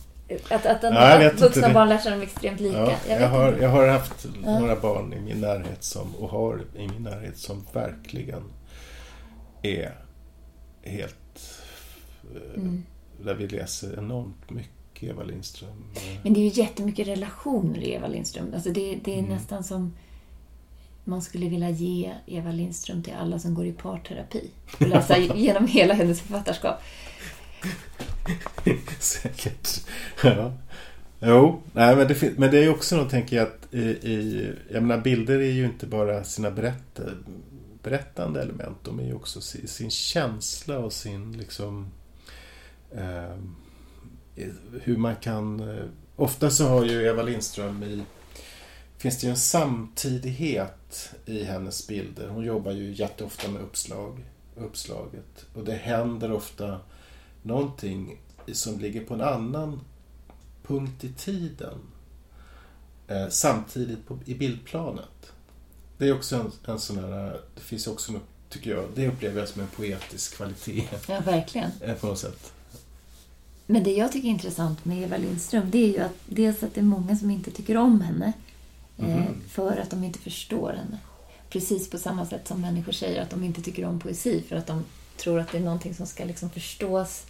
[0.50, 2.78] Att, att, att, Ja, att inte vuxna barn lär sig dem extremt lika.
[2.78, 4.58] Ja, jag jag, har, jag har haft Ja.
[4.58, 8.42] några barn i min närhet som, och har i min närhet som verkligen
[9.62, 9.98] är
[10.82, 11.60] helt...
[12.34, 12.82] eh, Mm.
[13.24, 15.84] Där vi läser enormt mycket Eva Lindström.
[16.22, 18.54] Men det är ju jättemycket relationer i Eva Lindström.
[18.54, 19.30] Alltså det, det är Mm.
[19.30, 19.94] nästan som
[21.04, 24.50] man skulle vilja ge Eva Lindström till alla som går i parterapi.
[24.80, 26.74] Och läsa igenom hela hennes författarskap.
[28.98, 29.68] Säkert.
[30.22, 30.52] Ja.
[31.20, 34.52] Jo, nej, men, det, men det är ju också något, tänker jag, att i, i,
[34.70, 37.00] jag menar, bilder är ju inte bara sina berätt,
[37.82, 38.78] berättande element.
[38.82, 41.90] De är ju också sin, sin känsla och sin liksom
[42.96, 43.36] eh,
[44.82, 45.60] hur man kan...
[45.60, 45.84] Eh,
[46.16, 48.02] ofta så har ju Eva Lindström i
[48.98, 52.28] finns det ju en samtidighet i hennes bilder.
[52.28, 54.24] Hon jobbar ju jätteofta med uppslag,
[54.56, 55.46] uppslaget.
[55.54, 56.80] Och det händer ofta
[57.46, 58.18] någonting
[58.52, 59.80] som ligger på en annan
[60.62, 61.78] punkt i tiden
[63.08, 65.32] eh, samtidigt på, i bildplanet.
[65.98, 69.40] Det är också en, en sån här, det finns också något, tycker jag, det upplever
[69.40, 71.70] jag som en poetisk kvalitet Ja, verkligen.
[71.80, 72.52] eh, på något sätt.
[73.66, 76.74] Men det jag tycker är intressant med Eva Lindström, det är ju att dels att
[76.74, 78.32] det är många som inte tycker om henne.
[78.98, 80.98] Eh, för att de inte förstår henne.
[81.50, 84.66] Precis på samma sätt som människor säger att de inte tycker om poesi för att
[84.66, 84.84] de
[85.16, 87.26] tror att det är någonting som ska liksom förstås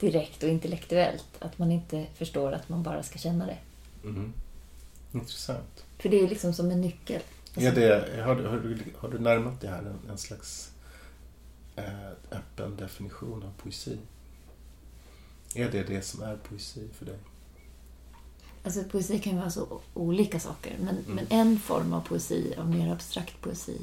[0.00, 1.26] direkt och intellektuellt.
[1.38, 3.58] Att man inte förstår att man bara ska känna det.
[4.04, 4.32] Mm.
[5.12, 5.84] Intressant.
[5.98, 7.20] För det är liksom som en nyckel.
[7.56, 10.70] Är det, har, du, har, du, har du närmat dig här en, en slags
[11.76, 13.98] eh, öppen definition av poesi?
[15.54, 17.18] Är det det som är poesi för dig?
[18.64, 20.76] Alltså poesi kan ju vara så olika saker.
[20.80, 21.14] Men, Mm.
[21.14, 23.80] men en form av poesi, av mer abstrakt poesi,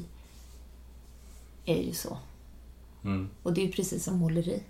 [1.64, 2.18] är ju så.
[3.04, 3.28] Mm.
[3.42, 4.62] Och det är ju precis som måleri.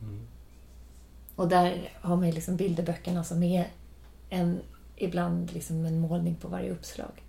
[0.00, 0.20] Mm.
[1.36, 3.70] Och där har man ju liksom bilderböckerna som är
[4.30, 4.60] en,
[4.96, 7.22] ibland liksom en målning på varje uppslag.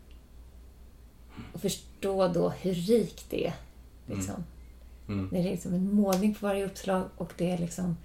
[1.53, 3.53] Och förstå då hur rikt det är.
[4.05, 4.43] Liksom.
[5.07, 5.29] Mm.
[5.31, 7.97] Det är liksom en målning på varje uppslag och det är liksom...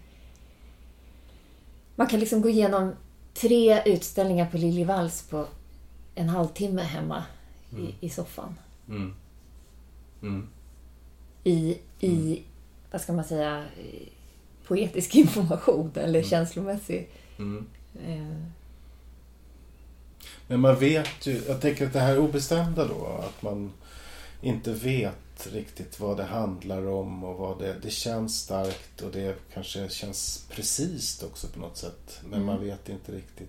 [1.97, 2.93] Man kan liksom gå igenom
[3.35, 5.47] tre utställningar på Liljevalchs på
[6.15, 7.25] en halvtimme hemma
[7.71, 8.55] i, i soffan.
[8.89, 9.15] Mm.
[10.23, 10.49] Mm.
[11.45, 12.43] I, i
[12.91, 13.65] vad ska man säga,
[14.69, 17.09] poetisk information eller känslomässig...
[17.39, 17.67] Mm.
[18.07, 18.45] Eh,
[20.47, 23.73] Men man vet ju, jag tänker att det här obestämda då, att man
[24.43, 29.37] inte vet riktigt vad det handlar om och vad det, det känns starkt och det
[29.55, 32.21] kanske känns precis också på något sätt.
[32.25, 32.47] Men Mm.
[32.47, 33.49] man vet inte riktigt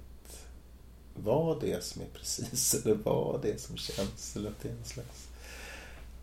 [1.16, 4.36] vad det är som är precis eller vad det är som känns.
[4.36, 5.28] Eller att det är en slags...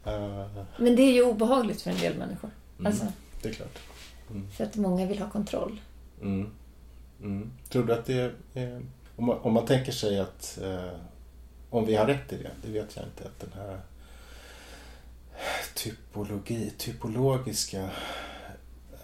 [0.05, 2.51] eh, men det är ju obehagligt för en del människor.
[2.79, 2.93] Mm.
[2.93, 3.07] Alltså,
[3.43, 3.76] det är klart.
[4.57, 5.81] För att många vill ha kontroll.
[6.21, 6.51] Mm.
[7.21, 7.53] Mm.
[7.69, 8.83] Tror du att det är...
[9.17, 10.59] Om man, om man tänker sig att...
[10.63, 10.91] Eh,
[11.71, 13.25] om vi har rätt i det, det vet jag inte.
[13.25, 13.81] Att den här
[15.75, 17.83] typologi, typologiska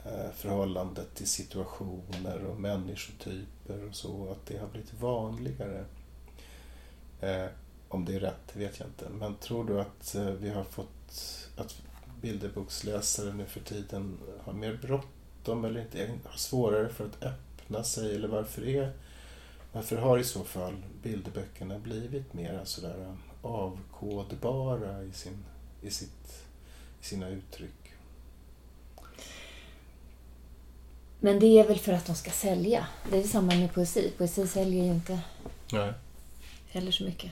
[0.04, 5.84] eh, förhållandet till situationer och människotyper och så, att det har blivit vanligare.
[7.20, 7.46] Eh,
[7.88, 9.08] om det är rätt, det vet jag inte.
[9.08, 11.48] Men tror du att eh, vi har fått...
[11.56, 11.82] Att
[12.20, 18.14] bilderboksläsare nu för tiden har mer bråttom eller inte, har svårare för att öppna sig?
[18.14, 18.92] Eller varför är...
[19.72, 25.44] Varför har i så fall bilderböckerna blivit mer sådär avkodbara i, sin,
[25.82, 26.44] i, sitt,
[27.00, 27.92] i sina uttryck?
[31.20, 32.86] Men det är väl för att de ska sälja.
[33.10, 34.12] Det är samma med poesi.
[34.18, 35.20] Poesi säljer ju inte
[35.72, 35.92] Nej.
[36.68, 37.30] heller så mycket.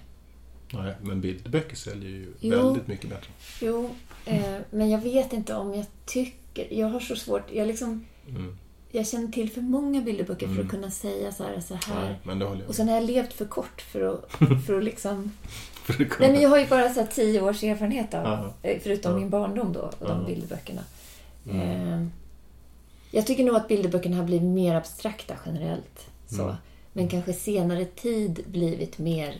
[0.73, 2.57] Nej, men bilderböcker säljer ju Jo.
[2.57, 3.31] väldigt mycket bättre.
[3.61, 3.91] Jo,
[4.25, 6.39] eh, men jag vet inte om jag tycker...
[6.70, 7.53] Jag har så svårt...
[7.53, 8.57] Jag, liksom, Mm.
[8.90, 10.66] jag känner till för många bilderböcker för Mm.
[10.66, 12.18] att kunna säga så här, så här.
[12.22, 14.30] Nej, Och sen har jag levt för kort för att,
[14.66, 15.32] för att liksom...
[15.84, 19.12] För kommer- Nej, men jag har ju bara så tio års erfarenhet av, eh, förutom
[19.12, 19.18] Ja.
[19.18, 20.26] min barndom då, och de Ja.
[20.26, 20.82] bilderböckerna.
[21.51, 21.61] Mm.
[21.92, 22.07] Eh,
[23.11, 26.07] jag tycker nog att bilderböckerna har blivit mer abstrakta generellt.
[26.26, 26.42] Så.
[26.42, 26.55] Mm.
[26.92, 29.34] Men kanske senare tid blivit mer,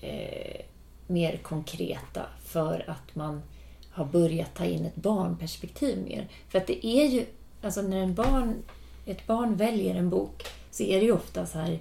[0.00, 0.60] eh,
[1.06, 3.42] mer konkreta för att man
[3.90, 6.28] har börjat ta in ett barnperspektiv mer.
[6.48, 7.26] För att det är ju,
[7.62, 8.54] alltså när en barn,
[9.06, 11.78] ett barn väljer en bok så är det ju ofta så här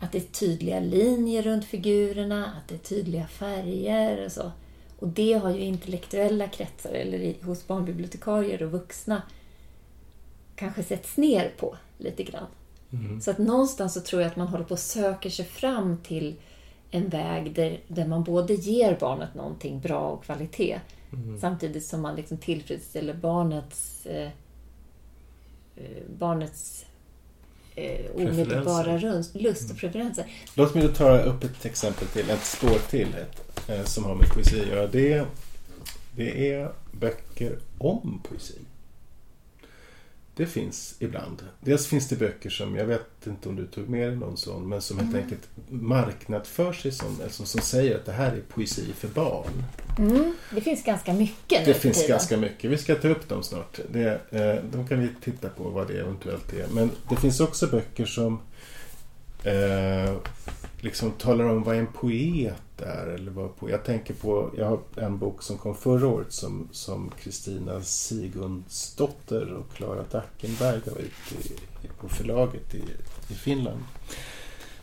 [0.00, 4.52] att det är tydliga linjer runt figurerna, att det är tydliga färger och så.
[4.98, 9.22] Och det har ju intellektuella kretsar, eller i- hos barnbibliotekarier och vuxna,
[10.56, 12.46] kanske setts ner på lite grann.
[12.92, 13.20] Mm.
[13.20, 16.34] Så att någonstans så tror jag att man håller på och söker sig fram till
[16.90, 20.80] en väg där, där man både ger barnet någonting bra och kvalitet
[21.12, 21.40] Mm.
[21.40, 24.30] samtidigt som man liksom tillfredsställer barnets, eh,
[25.76, 26.86] eh, barnets
[27.74, 30.26] eh, omedelbara lust och preferenser.
[30.54, 34.14] Låt mig då ta upp ett exempel till, ett spår till ett, eh, som har
[34.14, 34.86] med poesi att göra.
[34.86, 35.26] Det,
[36.16, 38.58] det är böcker om poesi.
[40.38, 41.42] Det finns ibland.
[41.60, 44.68] Dels finns det böcker som, jag vet inte om du tog med dig någon sån,
[44.68, 45.22] men som helt Mm.
[45.24, 49.64] enkelt marknadsför sig som, alltså som säger att det här är poesi för barn.
[49.98, 52.10] Mm, det finns ganska mycket nu Det finns tiden.
[52.10, 52.70] ganska mycket.
[52.70, 53.78] Vi ska ta upp dem snart.
[53.92, 56.66] Det, eh, de kan vi titta på vad det eventuellt är.
[56.72, 58.40] Men det finns också böcker som
[59.44, 60.14] eh,
[60.80, 63.06] liksom talar om vad en poet är.
[63.06, 66.32] Eller vad po- jag tänker på, jag har en bok som kom förra året
[66.72, 72.82] som Kristina Sigundsdotter och Klara Dackenberg gav ut i, på förlaget i,
[73.28, 73.80] i Finland.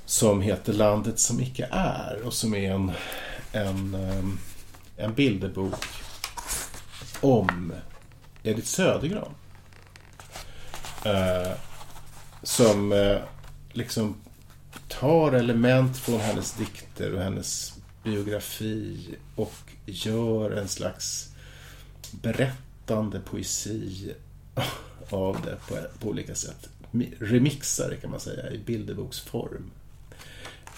[0.06, 2.92] Som heter Landet som icke är och som är en,
[3.52, 4.38] en, ehm,
[4.98, 5.86] en bilderbok
[7.22, 7.74] om
[8.44, 9.32] Edith Södergran.
[11.06, 11.52] Eh,
[12.44, 13.18] som eh,
[13.72, 14.16] liksom
[14.88, 17.74] tar element från hennes dikter och hennes
[18.04, 19.54] biografi och
[19.86, 21.30] gör en slags
[22.12, 24.14] berättande poesi
[25.10, 26.70] av det på, på olika sätt.
[27.20, 29.72] Remixar det kan man säga i bilderboksform.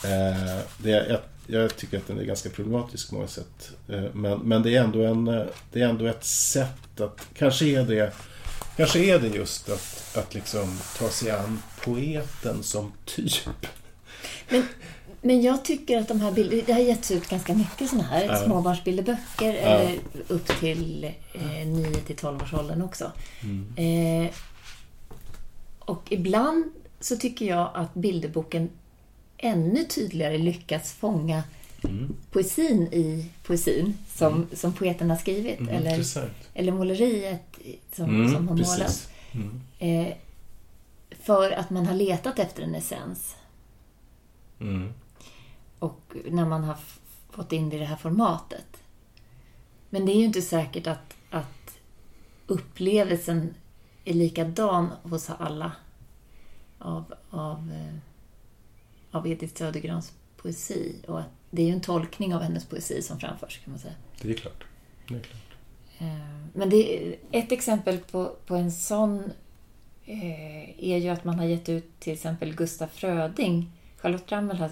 [0.04, 3.72] Eh, det, jag, jag, tycker att den är ganska problematisk på många sätt.
[3.88, 5.26] Eh, men, men det, är ändå en,
[5.72, 8.14] det är ändå ett sätt att, kanske är det
[8.78, 13.68] Kanske är det just att, att liksom ta sig an poeten som typ.
[14.50, 14.68] Men,
[15.22, 18.26] men jag tycker att de här bilderna, det har getts ut ganska mycket sådana här
[18.26, 18.46] ja.
[18.46, 19.60] småbarnsbilderböcker, ja.
[19.60, 23.12] eller upp till eh, 9 till 12 års åldern också.
[23.44, 24.26] Mm.
[24.26, 24.32] Eh,
[25.80, 26.66] och ibland
[27.00, 28.70] så tycker jag att bilderboken
[29.38, 31.44] ännu tydligare lyckats fånga
[31.84, 32.16] mm.
[32.32, 34.48] poesin i poesin som, mm.
[34.54, 35.60] som poeten har skrivit.
[35.60, 36.06] Mm, eller,
[36.54, 37.60] eller måleriet
[37.94, 39.10] som, mm, som har målat.
[39.32, 39.62] Mm.
[39.80, 40.14] Eh,
[41.22, 43.36] för att man har letat efter en essens.
[44.60, 44.94] Mm.
[45.80, 46.78] Och när man har
[47.30, 48.84] fått in det i det här formatet.
[49.90, 51.80] Men det är ju inte säkert att, att
[52.48, 53.54] upplevelsen
[54.06, 55.72] är likadan hos alla
[56.78, 57.98] av, av, eh,
[59.12, 60.96] av Edith Södergrans poesi.
[61.08, 63.94] Och att det är ju en tolkning av hennes poesi som framförs, kan man säga.
[64.22, 64.64] Det är klart.
[65.08, 65.42] Det är klart.
[65.98, 69.32] Eh, men det ett exempel på, på en sån
[70.06, 73.72] eh, är ju att man har gett ut till exempel Gustaf Fröding.
[74.02, 74.72] Charlotte Rammel har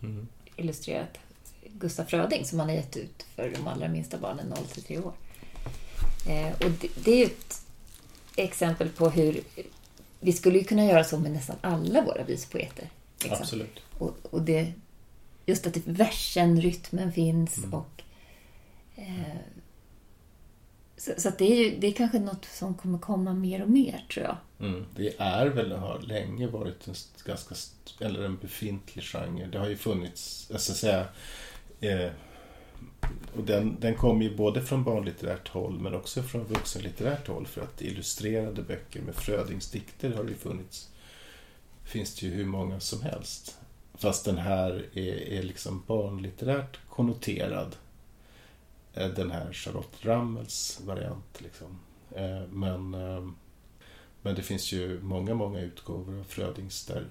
[0.00, 0.28] mm.
[0.56, 1.18] illustrerat
[1.64, 4.98] Gustaf Fröding som man har gett ut för de allra minsta barnen, 0 till 3
[4.98, 5.12] år.
[6.28, 7.64] Eh, och det, det är ju ett
[8.36, 9.40] exempel på hur
[10.20, 12.90] vi skulle ju kunna göra så med nästan alla våra vispoeter.
[13.22, 13.38] Liksom.
[13.40, 13.80] Absolut.
[13.98, 14.72] Och, och det,
[15.46, 17.74] just att versen, rytmen finns mm.
[17.74, 18.02] och
[18.96, 19.36] eh,
[21.02, 24.04] så, så det, är ju, det är kanske något som kommer komma mer och mer,
[24.12, 24.36] tror jag.
[24.68, 24.86] Mm.
[24.96, 26.94] Det är väl, har länge varit en
[27.24, 27.54] ganska,
[28.00, 29.46] eller en befintlig genre.
[29.46, 31.06] Det har ju funnits, jag ska säga,
[31.80, 32.10] eh,
[33.36, 37.60] och den, den kommer ju både från barnlitterärt håll men också från vuxenlitterärt håll för
[37.60, 40.90] att illustrerade böcker med Frödingsdikter har det ju funnits,
[41.84, 43.58] finns det ju hur många som helst.
[43.94, 47.76] Fast den här är, är liksom barnlitterärt konnoterad
[48.94, 51.40] den här Charlotte Rammels variant.
[51.40, 51.78] Liksom.
[52.14, 53.28] Eh, men, eh,
[54.22, 57.06] men det finns ju många, många utgåvor av Frödings där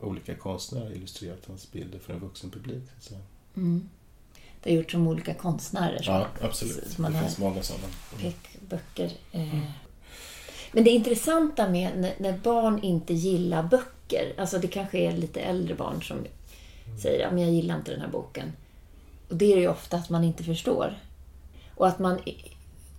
[0.00, 2.84] olika konstnärer har illustrerat hans bilder för en vuxen publik.
[3.00, 3.14] Så.
[3.56, 3.88] Mm.
[4.62, 6.00] Det har gjorts som olika konstnärer.
[6.02, 6.96] Ja, absolut.
[6.96, 7.84] det finns många sådana.
[8.18, 8.32] Mm.
[8.32, 9.12] Pekböcker.
[9.32, 9.60] Mm.
[10.72, 15.74] Men det intressanta med när barn inte gillar böcker, alltså det kanske är lite äldre
[15.74, 16.18] barn som
[17.02, 18.52] säger att jag gillar inte den här boken.
[19.28, 20.98] Och det är ju ofta att man inte förstår.
[21.82, 22.18] Och, att man,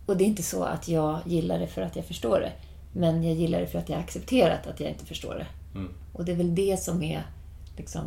[0.05, 2.51] och det är inte så att jag gillar det för att jag förstår det.
[2.93, 5.47] Men jag gillar det för att jag har accepterat att jag inte förstår det.
[5.79, 5.91] Mm.
[6.13, 7.23] Och det är väl det som är
[7.77, 8.01] liksom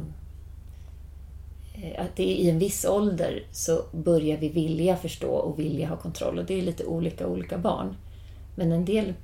[1.75, 5.89] eh, att det är i en viss ålder så börjar vi vilja förstå och vilja
[5.89, 6.39] ha kontroll.
[6.39, 7.97] Och det är lite olika olika barn.
[8.55, 9.15] Men en del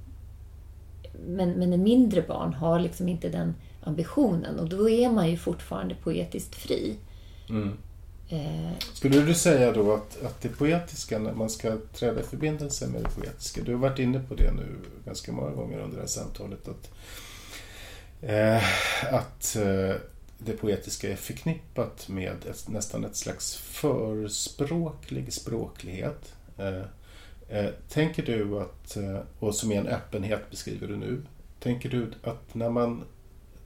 [1.26, 5.36] men, men en mindre barn har liksom inte den ambitionen och då är man ju
[5.36, 6.96] fortfarande poetiskt fri.
[7.48, 7.76] Mm.
[8.32, 12.86] Eh, Skulle du säga då att, att det poetiska, när man ska träda i förbindelse
[12.86, 16.02] med det poetiska, du har varit inne på det nu ganska många gånger under det
[16.02, 16.90] här samtalet, att,
[18.22, 18.64] eh,
[19.14, 19.96] att eh,
[20.38, 26.34] det poetiska är förknippat med ett, nästan ett slags förspråklig språklighet.
[26.58, 26.82] Eh,
[27.48, 31.22] eh tänker du att, eh, och som är en öppenhet beskriver du nu,
[31.60, 33.04] tänker du att när man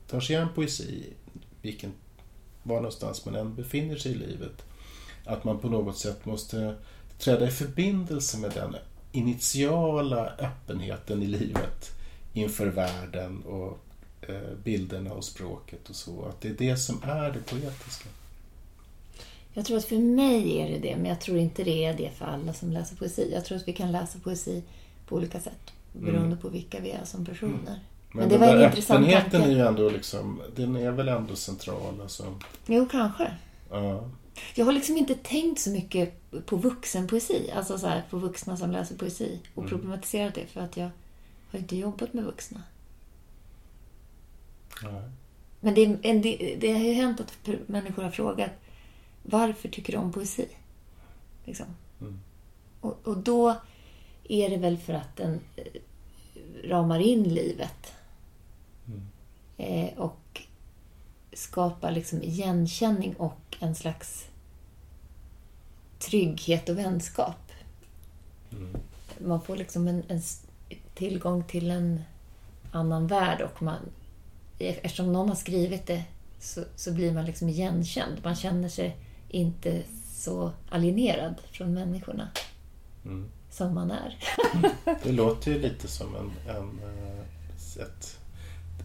[0.09, 1.13] tar sig an poesi,
[1.63, 1.93] vilken
[2.67, 4.65] var någonstans man än befinner sig i livet,
[5.25, 6.75] att man på något sätt måste
[7.19, 8.77] träda i förbindelse med den
[9.13, 11.91] initiala öppenheten i livet
[12.33, 13.79] inför världen och
[14.21, 16.25] eh, bilderna och språket och så.
[16.25, 18.09] Att det är det som är det poetiska.
[19.53, 22.11] Jag tror att för mig är det det, men jag tror inte det är det
[22.11, 23.31] för alla som läser poesi.
[23.33, 24.63] Jag tror att vi kan läsa poesi
[25.07, 26.39] på olika sätt beroende mm.
[26.39, 27.81] på vilka vi är som personer.
[28.13, 29.47] Men, Men det var en intressant öppenheten tanke.
[29.47, 32.01] är ju ändå liksom, den är väl ändå central.
[32.01, 32.39] Alltså.
[32.67, 33.33] Jo, kanske.
[33.71, 34.11] Ja.
[34.55, 38.71] Jag har liksom inte tänkt så mycket på vuxenpoesi, alltså så här, på vuxna som
[38.71, 39.71] läser poesi och mm.
[39.71, 40.91] problematiserat det för att jag
[41.51, 42.63] har inte jobbat med vuxna.
[44.83, 45.03] Nej.
[45.61, 48.51] Men det, det, det, har ju hänt att människor har frågat
[49.23, 50.49] varför tycker du om poesi?
[51.45, 51.67] Liksom.
[52.01, 52.21] Mm.
[52.81, 53.57] Och, och då
[54.29, 55.65] är det väl för att den eh,
[56.65, 57.95] ramar in livet
[59.57, 60.43] Eh, och
[61.33, 64.27] skapar liksom igenkänning och en slags
[65.99, 67.53] trygghet och vänskap.
[68.53, 68.77] Mm.
[69.19, 70.21] Man får liksom en, en,
[70.95, 72.03] tillgång till en
[72.73, 73.79] annan värld och man,
[74.59, 76.05] eftersom någon har skrivit det
[76.39, 78.21] så, så blir man liksom igenkänd.
[78.25, 78.97] Man känner sig
[79.29, 79.83] inte
[80.13, 82.29] så alienerad från människorna
[83.05, 83.29] mm.
[83.51, 84.19] som man är.
[85.03, 87.21] det låter ju lite som en, en, eh,
[87.83, 88.19] ett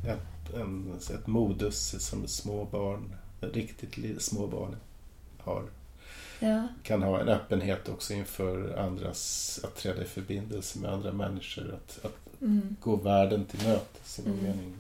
[0.08, 4.76] ett, en, ett modus som små barn, riktigt små barn
[5.38, 5.64] har.
[6.40, 6.68] Ja.
[6.84, 11.74] Kan ha en öppenhet också inför andras, att träda i förbindelse med andra människor.
[11.74, 12.76] Att, att Mm.
[12.82, 14.46] gå världen till mötes i någon Mm.
[14.52, 14.74] mening.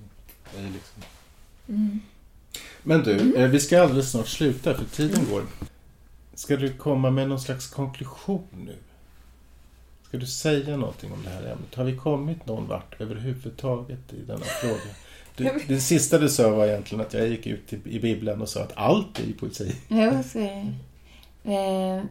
[0.73, 1.03] Liksom.
[1.67, 1.99] Mm.
[2.83, 5.43] Men du, eh, vi ska alldeles snart sluta för tiden går.
[6.33, 8.75] Ska du komma med någon slags konklusion nu?
[10.07, 11.75] Ska du säga någonting om det här ämnet?
[11.75, 14.95] Har vi kommit någon vart överhuvudtaget i denna fråga?
[15.43, 18.63] Du, det sista du sa var egentligen att jag gick ut i, Bibeln och sa
[18.63, 19.75] att allt är ju poesi.
[19.87, 20.75] Jo, så är
[21.43, 21.53] det.
[21.53, 22.03] Eh,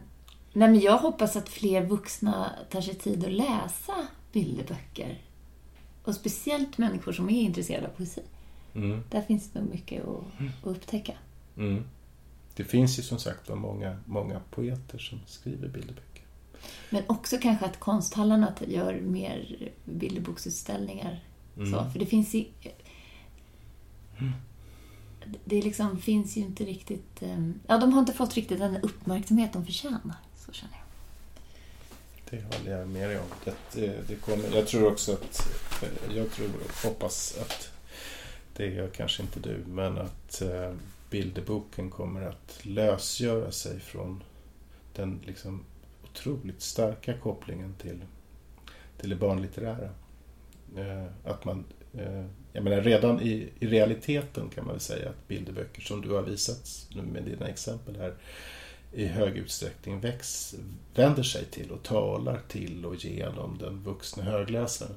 [0.53, 3.93] nej, men jag hoppas att fler vuxna tar sig tid att läsa
[4.31, 5.21] bilderböcker.
[6.03, 8.21] Och speciellt människor som är intresserade av poesi.
[8.75, 10.17] Mm, Där finns det nog mycket att,
[10.61, 11.13] att upptäcka.
[11.57, 11.83] mm.
[12.55, 16.23] Det finns ju som sagt många, många poeter som skriver bilderböcker.
[16.89, 21.23] Men också kanske att konsthallarna gör mer bilderboksutställningar.
[21.57, 21.71] Mm.
[21.71, 22.35] Så, för det finns.
[24.21, 24.33] Mm.
[25.45, 27.21] Det liksom finns ju inte riktigt...
[27.21, 30.15] Ehm, ja, de har inte fått riktigt den uppmärksamhet de förtjänar.
[30.35, 30.81] Så känner jag.
[32.29, 33.25] Det håller jag med dig om.
[33.73, 35.53] Det, det, kommer, jag tror också att,
[35.83, 37.71] eh, jag tror och hoppas att,
[38.55, 40.73] det gör kanske inte du, men att eh,
[41.09, 44.23] bilderboken kommer att lösgöra sig från
[44.93, 45.63] den liksom
[46.03, 48.03] otroligt starka kopplingen till,
[48.97, 49.89] till det barnlitterära.
[50.77, 55.27] Eh, att man, eh, jag menar redan i, i realiteten kan man väl säga att
[55.27, 58.13] bilderböcker som du har visat med dina exempel här
[58.93, 60.55] i hög utsträckning väx,
[60.95, 64.95] vänder sig till och talar till och genom den vuxna högläsaren.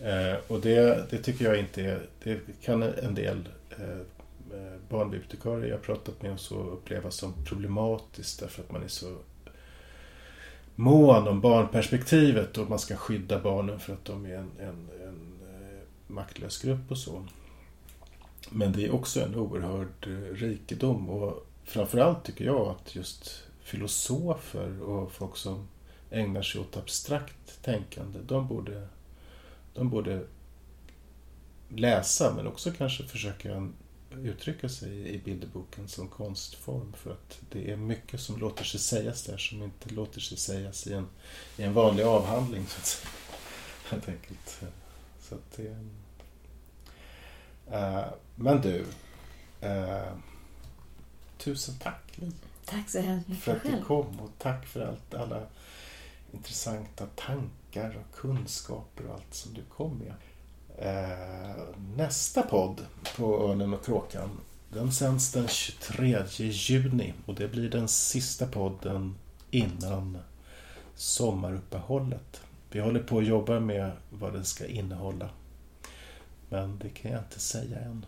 [0.00, 5.70] Eh, och det, det tycker jag inte är, det kan en del eh, eh barnbibliotekarier
[5.70, 9.16] jag pratat med och så uppleva som problematiskt därför att man är så
[10.74, 15.05] mån om barnperspektivet och man ska skydda barnen för att de är en, en, en
[16.06, 17.26] maktlös grupp och så.
[18.50, 24.82] Men det är också en oerhörd eh, rikedom och framförallt tycker jag att just filosofer
[24.82, 25.68] och folk som
[26.10, 28.88] ägnar sig åt abstrakt tänkande, de borde,
[29.74, 30.26] de borde
[31.68, 33.68] läsa men också kanske försöka
[34.10, 39.22] uttrycka sig i bilderboken som konstform för att det är mycket som låter sig sägas
[39.22, 41.06] där som inte låter sig sägas i en,
[41.56, 43.10] i en vanlig avhandling så att säga.
[43.90, 44.62] Helt enkelt.
[45.28, 45.76] Så att det...
[47.70, 48.84] Uh, men du,
[49.62, 50.12] uh,
[51.38, 52.32] tusen tack Li,
[52.64, 55.42] Tack så hemskt mycket för att du kom och tack för allt, alla
[56.32, 60.14] intressanta tankar och kunskaper och allt som du kom med.
[60.78, 61.64] Eh,
[61.96, 64.30] nästa podd på Örnen och Kråkan
[64.70, 69.14] den sänds den 23 juni och det blir den sista podden
[69.50, 70.18] innan
[70.94, 72.40] sommaruppehållet.
[72.76, 75.30] Vi håller på att jobba med vad den ska innehålla.
[76.48, 78.06] Men det kan jag inte säga än.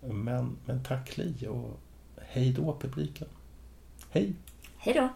[0.00, 1.80] Men, men tack Li och
[2.18, 3.28] hej då publiken.
[4.10, 4.34] Hej!
[4.76, 5.08] Hej då!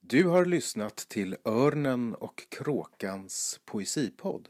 [0.00, 4.48] Du har lyssnat till Örnen och Kråkans poesipodd.